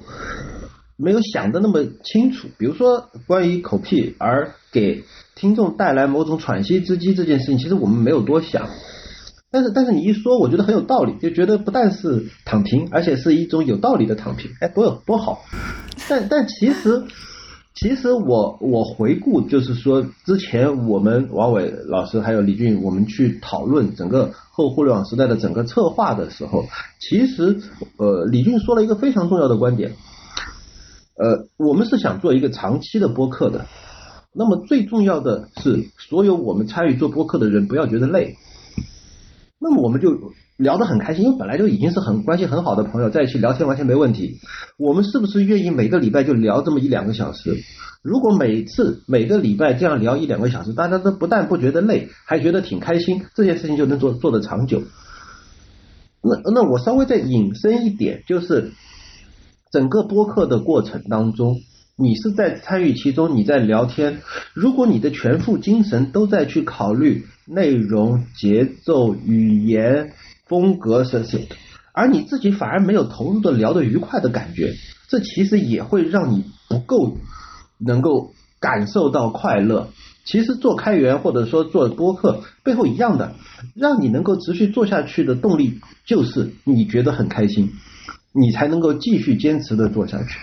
[0.97, 2.47] 没有想的那么清楚。
[2.59, 5.03] 比如说关于口癖而给
[5.33, 8.69] 听众带来某种喘息之机这件事情，其实我们没有多想。
[9.53, 15.43] 但是但是你一说，我觉得很有道理，就觉得不但是躺平，而且是一种有道理的躺平，哎，多有多好。
[16.09, 17.03] 但但其实
[17.75, 26.65] 其实我我回顾，就是说之前我们王伟老师还有李俊，我们去讨论整个后互联网时代的整个策划的时候，
[26.99, 27.59] 其实
[27.97, 29.93] 呃李俊说了一个非常重要的观点，
[31.15, 33.67] 呃我们是想做一个长期的播客的，
[34.33, 38.35] 那么最重要的是所有我们参与做播客的人不要觉得累。
[39.63, 44.39] 那么我们就聊得很开心，因为本来就已经是很关系很好的朋友，在一起聊天完全没问题。
[44.77, 47.55] 我们是不是愿意每个礼拜就聊这么一两个小时？
[48.01, 54.83] 如果每次每个礼拜这样聊一两个小时，大家都不但不觉得累，还觉得挺开心，这件事情就能做做得长久。
[56.21, 58.73] 那那我稍微再引申一点，就是
[59.71, 61.55] 整个播客的过程当中，
[61.95, 64.21] 你是在参与其中，你在聊天。
[64.55, 70.13] 如果你的全副精神都在去考虑内容、节奏、语言、
[70.47, 71.47] 风格这些，
[71.93, 74.73] 而你自己反而没有投入的聊得愉快的感觉，
[75.07, 77.17] 这其实也会让你不够
[77.77, 79.89] 能够感受到快乐。
[80.25, 83.35] 其实做开源或者说做播客背后一样的，
[83.75, 87.69] 让你能够持续做下去的动力就是你觉得很开心，
[88.31, 90.39] 你才能够继续坚持的做下去。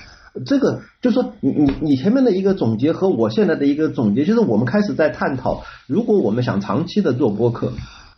[0.47, 7.73] 这个就是说，你你你前面的一个总结和我现在的一个总结，就是我们开始在探讨，如果我们想长期的做播客，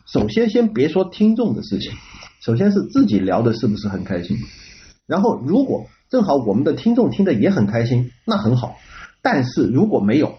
[0.06, 1.92] 首先先别说听众的事情，
[2.44, 4.36] 首先是自己聊的是不是很开心，
[5.06, 8.76] 然后如果正好我们的听众听的也很开心，那很好。
[9.22, 10.34] 但是如果没有，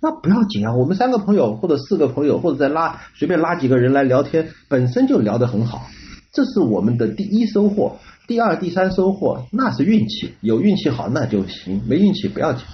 [0.00, 5.82] 那不要紧啊，我们三个朋友或者四个朋友或者再拉随便拉几个人来聊天，本身就聊得很好，
[6.32, 7.98] 这是我们的第一收获。
[8.30, 12.64] 第二、第三收获那是运气，有运气好那就行，没运气不要紧。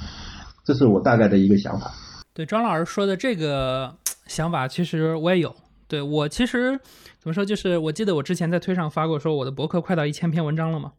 [0.62, 1.90] 这是我大概的一个想法。
[2.34, 3.96] 对庄老师说的这个
[4.26, 5.56] 想法，其实我也有。
[5.88, 6.78] 对我其实
[7.18, 10.92] 怎么说，就是我记得我之前在推上发过，说我的博客快到一千篇文章了嘛。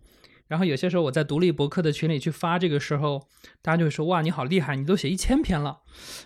[0.48, 3.22] 然后有些时候我在独立博客的群里去发，这个时候
[3.62, 5.78] 大家就会说：“哇，你好厉害，你都写一千篇了。”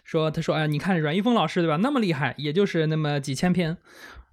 [0.05, 1.75] 说他说：“哎，你看阮一峰老师对吧？
[1.75, 3.75] 那么厉害，也就是那么几千篇。”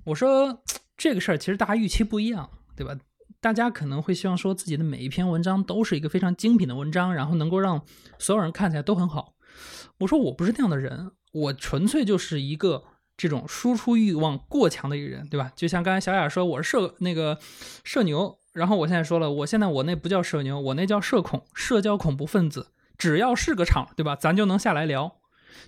[0.06, 0.60] 我说
[0.96, 2.94] 这个事儿其实大家预期不一样，对吧？
[3.40, 7.82] 大家可能会希望说自己的每一篇文章都是一个非常精品的文章，然后能够让
[8.18, 9.34] 所有人看起来都很好。
[9.98, 12.84] 我说我不是那样的人，我纯粹就是一个
[13.16, 15.52] 这种输出欲望过强的一个人，对吧？
[15.54, 17.38] 就像刚才小雅说，我是社那个
[17.84, 18.38] 社牛。
[18.52, 22.72] 然后我现在说了，我现在我那不叫社牛，我那叫社恐，社交恐怖分子。
[22.96, 24.16] 只要是个场，对吧？
[24.16, 25.20] 咱就能下来聊。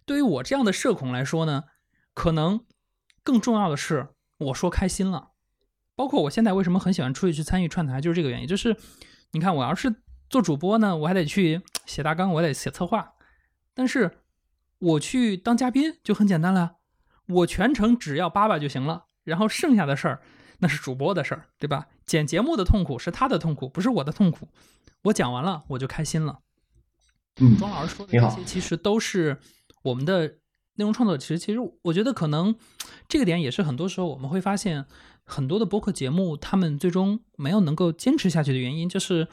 [0.05, 1.64] 对于我这样的社恐来说呢，
[2.14, 2.64] 可能
[3.23, 4.09] 更重要的是
[4.39, 5.30] 我说开心了。
[6.01, 8.49] 包括我现在为什么很喜欢出去去参与串台，就是这个原因。
[8.49, 8.75] 就是
[9.33, 9.97] 你看，我要是
[10.31, 13.13] 做主播呢，我还得去写大纲，我得写策划。
[13.75, 14.11] 但是
[14.79, 16.77] 我去当嘉宾就很简单了，
[17.29, 20.23] 我全程只要叭叭就行了，然后剩下的事儿。
[20.61, 21.89] 那是主播的事儿，对吧？
[22.07, 24.49] 剪节目的痛苦是他的痛苦，不是我的痛苦。
[25.03, 26.39] 我讲完了，我就开心了。
[27.43, 29.39] 嗯，庄老师说的这些其实都是
[29.83, 30.39] 我们的
[30.77, 31.19] 内容创作。
[31.19, 32.57] 其实，其实我觉得可能
[33.07, 34.87] 这个点也是很多时候我们会发现
[35.31, 39.28] 很多的播客节目他们最终没有能够坚持下去的原因，就是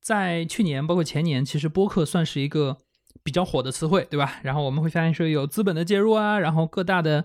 [0.00, 2.78] 在去年包括前年，其实播客算是一个
[3.22, 4.40] 比较火的词汇，对吧？
[4.42, 7.24] 然后我们会发现说有资本的介入啊，然后各大的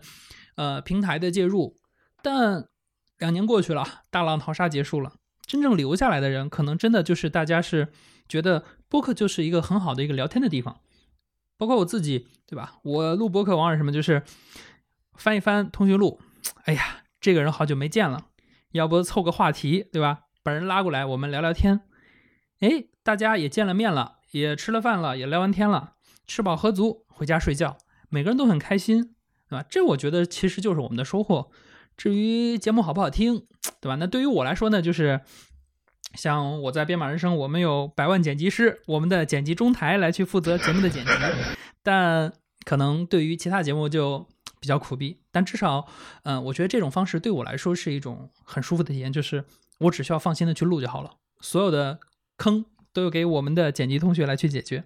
[0.55, 1.78] 呃平台的介入，
[2.24, 2.68] 但
[3.20, 5.13] 两年过去了，大浪淘沙结束了，
[5.45, 7.89] 真正留下来的人，可能真的就是大家是
[8.28, 10.82] 觉得播客就是一个很好的一个聊天的地方，
[11.57, 12.80] 包括我自己，对吧？
[12.84, 14.24] 我录播客往往什么就是
[15.13, 16.20] 翻一翻通讯录，
[16.66, 18.28] 哎呀，这个人好久没见了，
[18.73, 20.26] 要不凑个话题，对吧？
[20.43, 21.82] 把人拉过来，我们聊聊天，
[22.59, 25.93] 哎，大家也见了面了，也吃了饭了，也聊完天了，
[26.28, 29.15] 吃饱喝足，回家睡觉，每个人都很开心，
[29.49, 29.65] 对吧？
[29.67, 31.49] 这我觉得其实就是我们的收获。
[31.97, 33.47] 至于节目好不好听，
[33.82, 33.95] 对吧？
[33.95, 35.21] 那对于我来说呢，就是
[36.13, 41.11] 像我在编码人生，我们有百万剪辑师，我们的剪辑中台来去负责节目的剪辑。
[41.82, 42.32] 但
[42.65, 44.28] 可能对于其他节目就
[44.66, 45.22] 比较苦逼。
[45.32, 45.88] 但至少，
[46.24, 49.45] 嗯，我觉得这种方式对我来说是一种很舒服的体验，就是
[49.78, 51.99] 我只需要放心的去录就好了，所有的
[52.38, 54.84] 坑都有给我们的剪辑同学来去解决。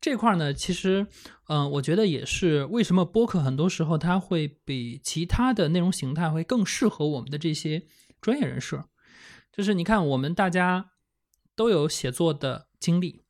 [0.00, 1.06] 这块呢，其实，
[1.48, 7.82] 嗯，我觉得也是为什么播客很多时候它会比其他的内容形态会更适合我们的这些
[8.20, 8.84] 专业人士。
[9.50, 10.90] 就是你看，我们大家
[11.56, 13.24] 都有写作的经历，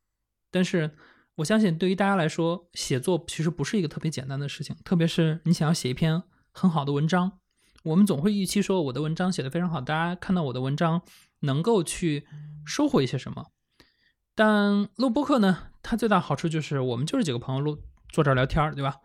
[0.51, 0.95] 但是
[1.39, 4.75] 我相信对于大家来说，写作其实不是一个特别简单的事情。
[4.85, 7.39] 特别是你想要写一篇很好的文章，
[7.85, 11.01] 我们总会预期说我的文章写得非常好，大家看到我的文章
[11.41, 12.27] 能够去
[12.67, 13.47] 收获一些什么。
[14.35, 17.79] 但录播课呢，它最大好处就是我们就是几个朋友录
[18.11, 18.97] 坐这儿聊天对吧？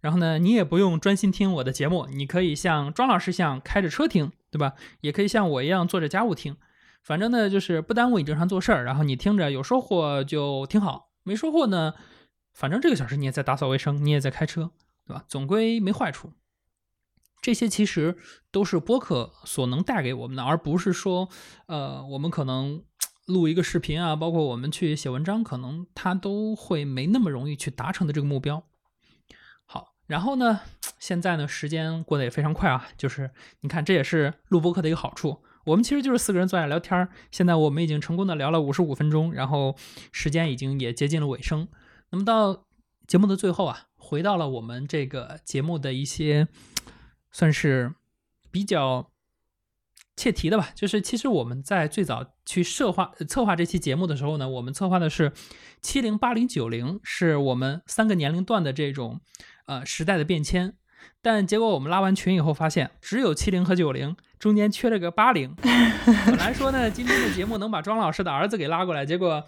[0.00, 4.72] 然后呢，你也不用专心听我的节目，你可以像庄老师一样开着车听，对吧？
[5.02, 6.56] 也可以像我一样做着家务听，
[7.02, 8.84] 反正呢就是不耽误你正常做事儿。
[8.84, 11.94] 然后你听着有收获就挺好，没收获呢，
[12.52, 14.70] 反正这个小时你也在打扫卫生，你也在开车，
[15.06, 15.24] 对吧？
[15.28, 16.32] 总归没坏处。
[17.40, 18.16] 这些其实
[18.50, 21.28] 都是播客所能带给我们的，而不是说，
[21.66, 22.84] 呃，我们可能。
[23.26, 28.64] 录一个视频啊，包括我们去写文章，可能它都会没那么容易去达成的这个目标。
[29.64, 30.62] 好，然后呢，
[30.98, 35.44] 现在呢，时间过得也非常快啊，就是你看，这也是录播课的一个好处。
[35.64, 39.76] 我们其实就是四个人坐下聊天儿，现在我们已经成功的聊了五十五分钟，然后
[40.10, 41.68] 时间已经也接近了尾声。
[42.10, 42.66] 那么到
[43.06, 46.48] 节目的最后啊，回到了我们这个节目的一些
[47.30, 47.94] 算是
[48.50, 49.10] 比较
[50.16, 55.32] 切题的吧，就是其实我们在最早去策划策划这期节目的时候呢，我们策划的是
[55.80, 59.20] 七零、八零、九零，是我们三个年龄段的这种
[59.66, 60.76] 呃时代的变迁。
[61.20, 65.54] 但结果我们拉完群以后发现，只有七零和九零，中间缺了个八零。
[66.26, 69.44] 本来说呢，今天的节目能把庄老师的儿子给拉过来，结果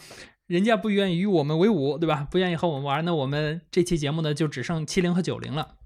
[0.46, 2.26] 人家不愿意与我们为伍，对吧？
[2.30, 5.76] 不愿意和我们玩，那我们这期节目呢就只剩七零和九零了。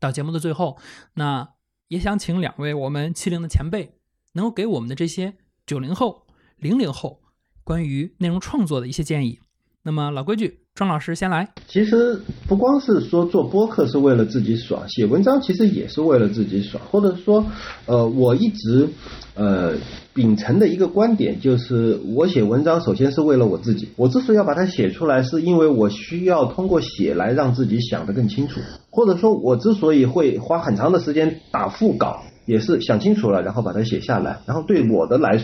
[0.00, 0.78] 到节目的最后，
[1.14, 1.50] 那
[1.88, 3.98] 也想请两位我们七零的前辈，
[4.32, 5.34] 能够给我们的这些
[5.66, 6.26] 九零后、
[6.56, 7.22] 零零后
[7.62, 9.40] 关于内容创作的一些建议。
[9.84, 11.48] 那么老规矩，庄老师先来。
[11.66, 17.44] 其实不光是说做播客是为了自己爽，写文章其实也是为了自己爽，或者说，
[17.86, 18.88] 呃，我一直
[19.34, 19.72] 呃
[20.14, 23.88] 秉承的一个观点就是，我写文章首先是为了我自己。
[23.96, 35.42] 我之所以要把它写出来，是因为我需要通过写来让自己想得更清楚，或者说，我之所以会花很长的时间打副稿，也是想清楚了，然后把它写下来，然后对我的来，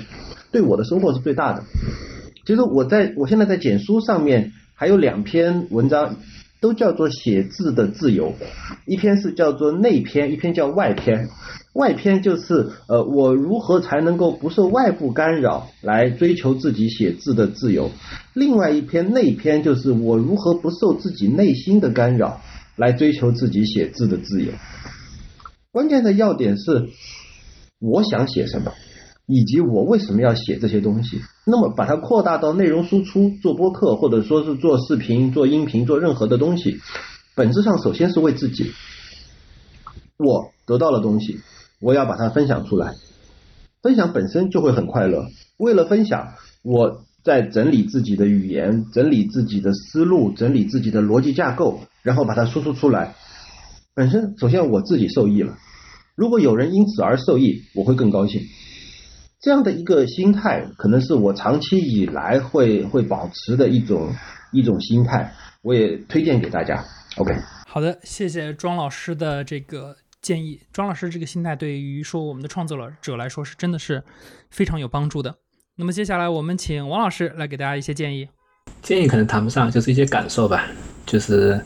[0.53, 1.65] 对我的收获是最大的。
[2.49, 6.17] 其实我在我现在在简书上面还有两篇文章，
[6.63, 8.33] 都叫做写字的自由，
[8.87, 11.29] 一篇是叫做内篇，一篇叫外篇。
[11.75, 17.91] 外篇就是呃我如何才能够不受外部干扰来追求自己写字的自由，
[18.33, 22.41] 另外一篇内篇就是我如何不受自己内心的干扰
[22.77, 24.53] 来追求自己写字的自由。
[25.71, 26.89] 关键的要点是
[27.79, 28.73] 我想写什么。
[29.31, 31.21] 以及我为什么要写这些东西？
[31.45, 36.79] 那么把它扩大到内容输出，做播客，或者说是做视频、做音频、做任何的东西，
[37.35, 38.73] 本质上首先是为自己。
[40.17, 41.41] 我得到了东西，
[41.79, 42.95] 我要把它分享出来。
[43.83, 45.27] 分享本身就会很快乐。
[45.59, 53.15] 为了分享，我在整理自己的语言，整理自己的思路，整理自己的逻辑架构，然后把它输出出来。
[53.95, 55.59] 本身首先我自己受益了。
[56.17, 58.41] 如果有人因此而受益，我会更高兴。
[59.41, 64.13] 这样的一个心态，可能是我长期以来会会保持的一种
[64.53, 65.33] 一种心态，
[65.63, 66.85] 我也推荐给大家。
[67.17, 67.33] OK，
[67.67, 70.61] 好的，谢谢庄老师的这个建议。
[70.73, 74.03] 庄老师这个心态对于说我们的创作者来说是真的是
[74.51, 75.35] 非常有帮助的。
[75.77, 78.29] 那么接下来我们请王老师来给大家一些建议。
[78.83, 80.67] 建议可能谈不上，就是一些感受吧，
[81.07, 81.61] 就是。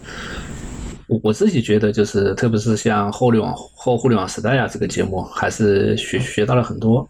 [1.22, 7.08] 我自己觉得，就是特别是像互联网后互联网时代啊，这个节目还是学学到了很多。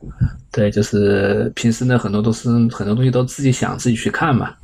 [0.50, 4.54] 对，就是平时呢，很多都是很多东西都自己想自己去看嘛。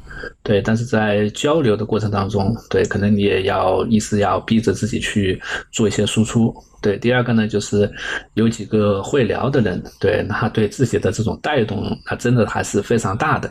[0.43, 6.55] 对，但是在交流的过程当中，对，可能你也要意思要逼着自己去做一些输出。
[6.81, 7.91] 对，第二个呢，就是
[8.35, 13.51] 有几个会聊的人，对，那对自己的这种带动，那真的还是非常大的。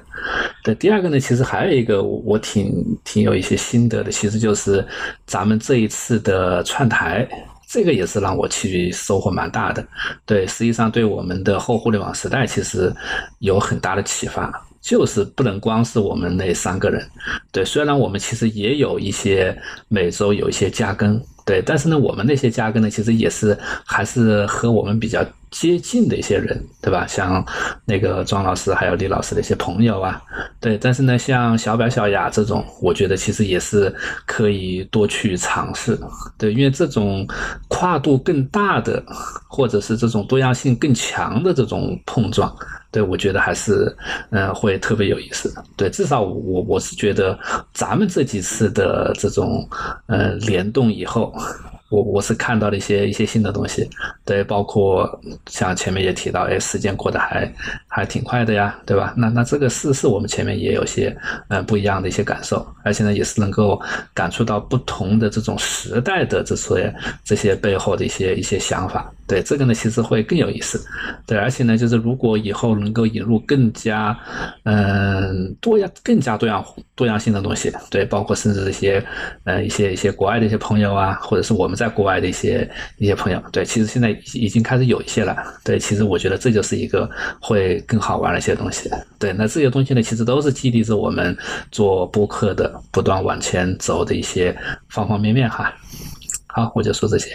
[0.64, 2.74] 对，第二个呢，其实还有一个我挺
[3.04, 4.86] 挺有一些心得的，其实就是
[5.26, 7.28] 咱们这一次的串台，
[7.68, 9.86] 这个也是让我去收获蛮大的。
[10.26, 12.94] 对，实际上对我们的后互联网时代其实
[13.40, 14.64] 有很大的启发。
[14.80, 17.06] 就是不能光是我们那三个人，
[17.52, 19.58] 对，虽然我们其实也有一些
[19.90, 27.06] 每周有一些加更，对，但是呢，我们那些加更呢，其实也是还是和我们比较接近的一些人，对吧？
[27.08, 27.46] 像
[27.86, 30.22] 那个庄老师还有李老师的一些朋友啊，
[30.60, 33.94] 对，但是呢，像小白、小雅这种，我觉得其实也是
[34.26, 35.98] 可以多去尝试，
[36.38, 37.26] 对，因为这种
[37.68, 39.04] 跨度更大的，
[39.48, 42.54] 或者是这种多样性更强的这种碰撞。
[42.90, 43.96] 对，我觉得还是，
[44.32, 45.54] 嗯，会特别有意思。
[45.76, 47.38] 对，至少我我是觉得，
[47.74, 49.68] 咱们这几次的这种，
[50.08, 51.34] 呃，联动以后。
[51.90, 53.90] 我我是看到了一些一些新的东西，
[54.26, 55.08] 对，包括
[55.48, 57.52] 像前面也提到，哎，时间过得还
[57.88, 59.14] 还挺快的呀，对吧？
[59.16, 61.16] 那那这个是是我们前面也有些
[61.48, 63.82] 嗯不一样的一些感受，而且呢也是能够
[64.14, 70.86] 感触到不同的这种时代的这些这些背后的一些一些想法，对，这个呢其实会更有意思，
[71.26, 74.18] 对，而且呢就是如果以后能够引入更加
[74.64, 76.66] 嗯多样更加多样
[76.96, 79.02] 多样性的东西，对，包括甚至这些
[79.46, 81.78] 呃一些一些国外的一些朋友啊，或者是我们。
[81.78, 82.68] 在国外的一些
[82.98, 87.08] 一些朋友，对，其实现在已经开始有一些了，对，其实我觉得这就是一个
[87.40, 91.38] 会更好玩的一些东西，对，那这些东西呢，其实都是激励着我们
[91.72, 94.58] 做播客的不断往前走的一些
[94.90, 95.72] 方方面面哈。
[96.48, 97.30] 好，我就说这些。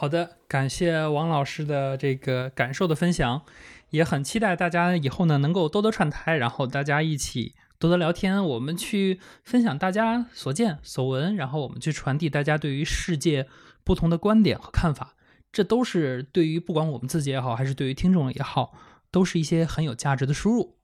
[0.00, 3.42] 好的，感谢王老师的这个感受的分享，
[3.90, 13.48] 也很期待大家以后呢能够多多串台，然后大家一起多多聊天，我们去分享大家所见所闻，然后我们去传递大家对于世界
[13.82, 15.16] 不同的观点和看法，
[15.50, 18.74] 这都是对于不管我们自己也好，还是对于听众也好，
[19.10, 20.76] 都是一些很有价值的输入。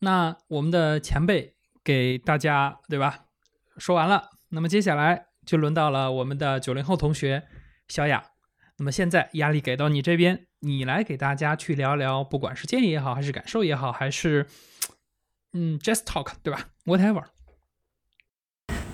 [0.00, 3.26] 那我们的前辈给大家对吧
[3.76, 7.44] 说完了，那么接下来就轮到了我们的九零后同学
[7.86, 8.24] 小雅。
[8.80, 14.46] 那么现在压力给到你这边，你来给大家去聊聊，不管是建议也好，还是感受也好，还是
[15.52, 17.22] 嗯，just talk，对吧？Whatever。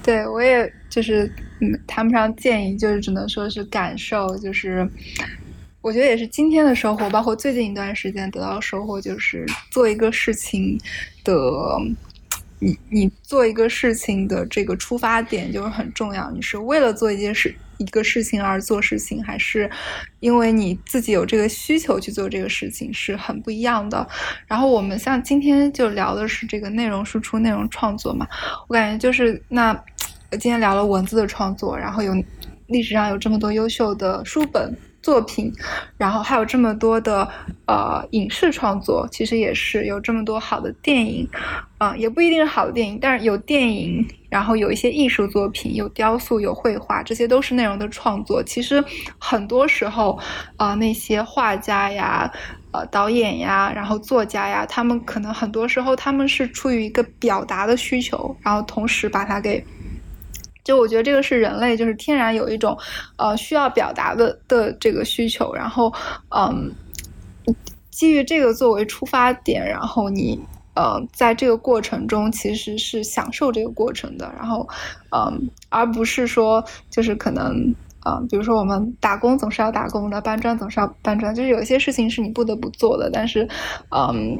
[0.02, 4.84] 对我也就是嗯，谈不上建议，就是只能说是感受，就是
[5.80, 10.76] 我觉得也是今天的收获，包括最近一段时间得到的收获，就是做一个事情
[11.22, 11.32] 的，
[12.58, 17.54] 你你做一个事情的这个出发点就是很重要，你是为了做一件事。
[17.78, 19.70] 一个事情而做事情，还是
[20.20, 24.06] 因为你自己有这个需求去做这个事情，是很不一样的。
[24.46, 28.26] 然后我们像今天就聊的是这个内容输出、内容创作嘛，
[28.68, 29.72] 我感觉就是那
[30.30, 32.12] 我今天聊了文字的创作，然后有
[32.66, 34.76] 历史上有这么多优秀的书本。
[35.06, 35.52] 作品，
[35.96, 37.28] 然后还有这么多的
[37.68, 41.28] 呃影视创作，其实也是有这么多好的电影，
[41.78, 48.42] 啊，也不一定是好的电影，但是有电影，然后有一些艺术作品，有雕塑，有绘画，这些都是内容的创作。
[48.42, 48.82] 其实
[49.16, 50.18] 很多时候，
[50.56, 52.28] 啊，那些画家呀，
[52.72, 59.64] 呃，导演呀，然后作家呀，他们可能很多时候他们是出于一个表达的需求，然后同时把它给。
[60.66, 62.76] 就我觉得这个是人类就是天然有一种，
[63.18, 65.94] 呃，需要表达的的这个需求，然后，
[66.30, 66.68] 嗯，
[67.92, 70.36] 基于这个作为出发点，然后你，
[70.74, 74.68] 呃，在这个过程中其实是享受这个过程的，然后，
[75.12, 83.48] 嗯，而不是说就是可能，啊，比如说我们打工总是要打工的，搬砖总是要搬砖，就是有些事情是你不得不做的，但是，
[83.90, 84.36] 嗯。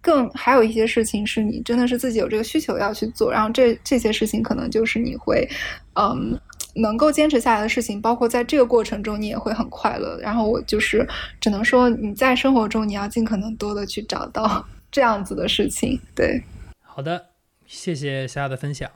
[0.00, 5.48] 更还有一些事情是你真的是自己有这个需求要去做，然后这这些事情可能就是你会，
[5.94, 6.38] 嗯，
[6.74, 10.18] 能够坚持下来的事情，包括在这个过程中你也会很快乐。
[10.20, 11.06] 然后我就是
[11.40, 16.00] 只能说你在生活中你要尽可能多的去找到 这样子的事情。
[16.14, 16.42] 对，
[16.82, 17.26] 好的，
[17.66, 18.90] 谢谢夏夏的分享，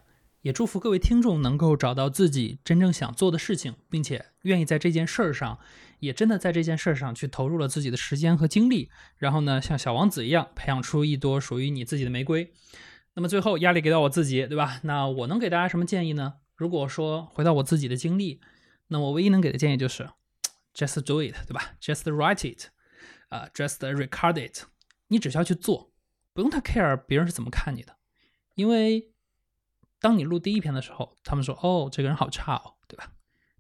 [0.45, 5.59] 也祝福各位听众能够找到自己真正想做的事情，并且愿意在这件事儿上。
[6.01, 12.53] 也真的在这件事儿上去投入了自己的时间和精力，然后呢，像小王子一样培养出一朵属于你自己的玫瑰。
[13.15, 14.81] 那么最后压力给到我自己，对吧？
[14.83, 16.35] 那我能给大家什么建议呢？
[16.57, 18.43] 如果说回到我自己的经历，
[18.89, 20.11] 那我唯一能给的建议就是
[20.75, 22.67] ，just do it，对吧？just write it，
[23.31, 24.65] 啊，just record it。
[25.09, 25.91] 你只需要去做，
[26.35, 27.97] 不用太 care 别人是怎么看你的，
[28.57, 29.14] 因为
[30.05, 33.15] 当你录第一篇的时候，他们说哦，这个人好差哦，对吧？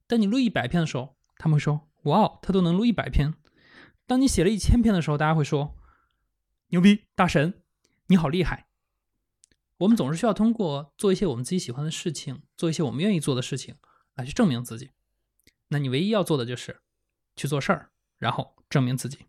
[0.07, 1.89] 当你录一百篇的时候，他们会说。
[2.03, 3.33] 哇哦，他都能录一百篇。
[4.07, 5.75] 当你写了一千篇的时候，大家会说
[6.69, 7.63] ：“牛逼，大神，
[8.09, 8.67] 你好厉害。”
[9.79, 13.77] 我们总是需要通过做一些我们自己喜欢的事情，做一些我们愿意做的事情，
[14.15, 14.91] 来去证明自己。
[15.69, 16.83] 那你唯一要做的就是
[17.35, 19.21] 去做事儿，然后证明自己。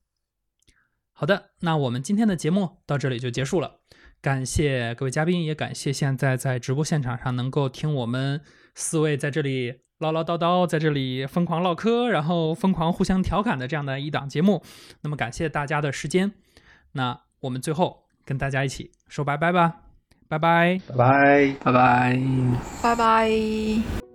[1.14, 3.80] 好的，那我们今天的节目到这里就结束了。
[4.26, 8.42] 感谢各位嘉宾，也感谢现在在直播现场上能够听我们
[8.74, 9.82] 四位在这里。
[10.00, 14.64] 唠唠叨叨，在这里疯狂唠嗑，然后疯狂互相调侃的这样的一档节目。
[15.02, 16.32] 那么感谢大家的时间，
[16.94, 19.76] 那我们最后跟大家一起说拜拜吧，
[20.28, 22.20] 拜拜，拜拜，拜拜，
[22.82, 24.15] 拜拜。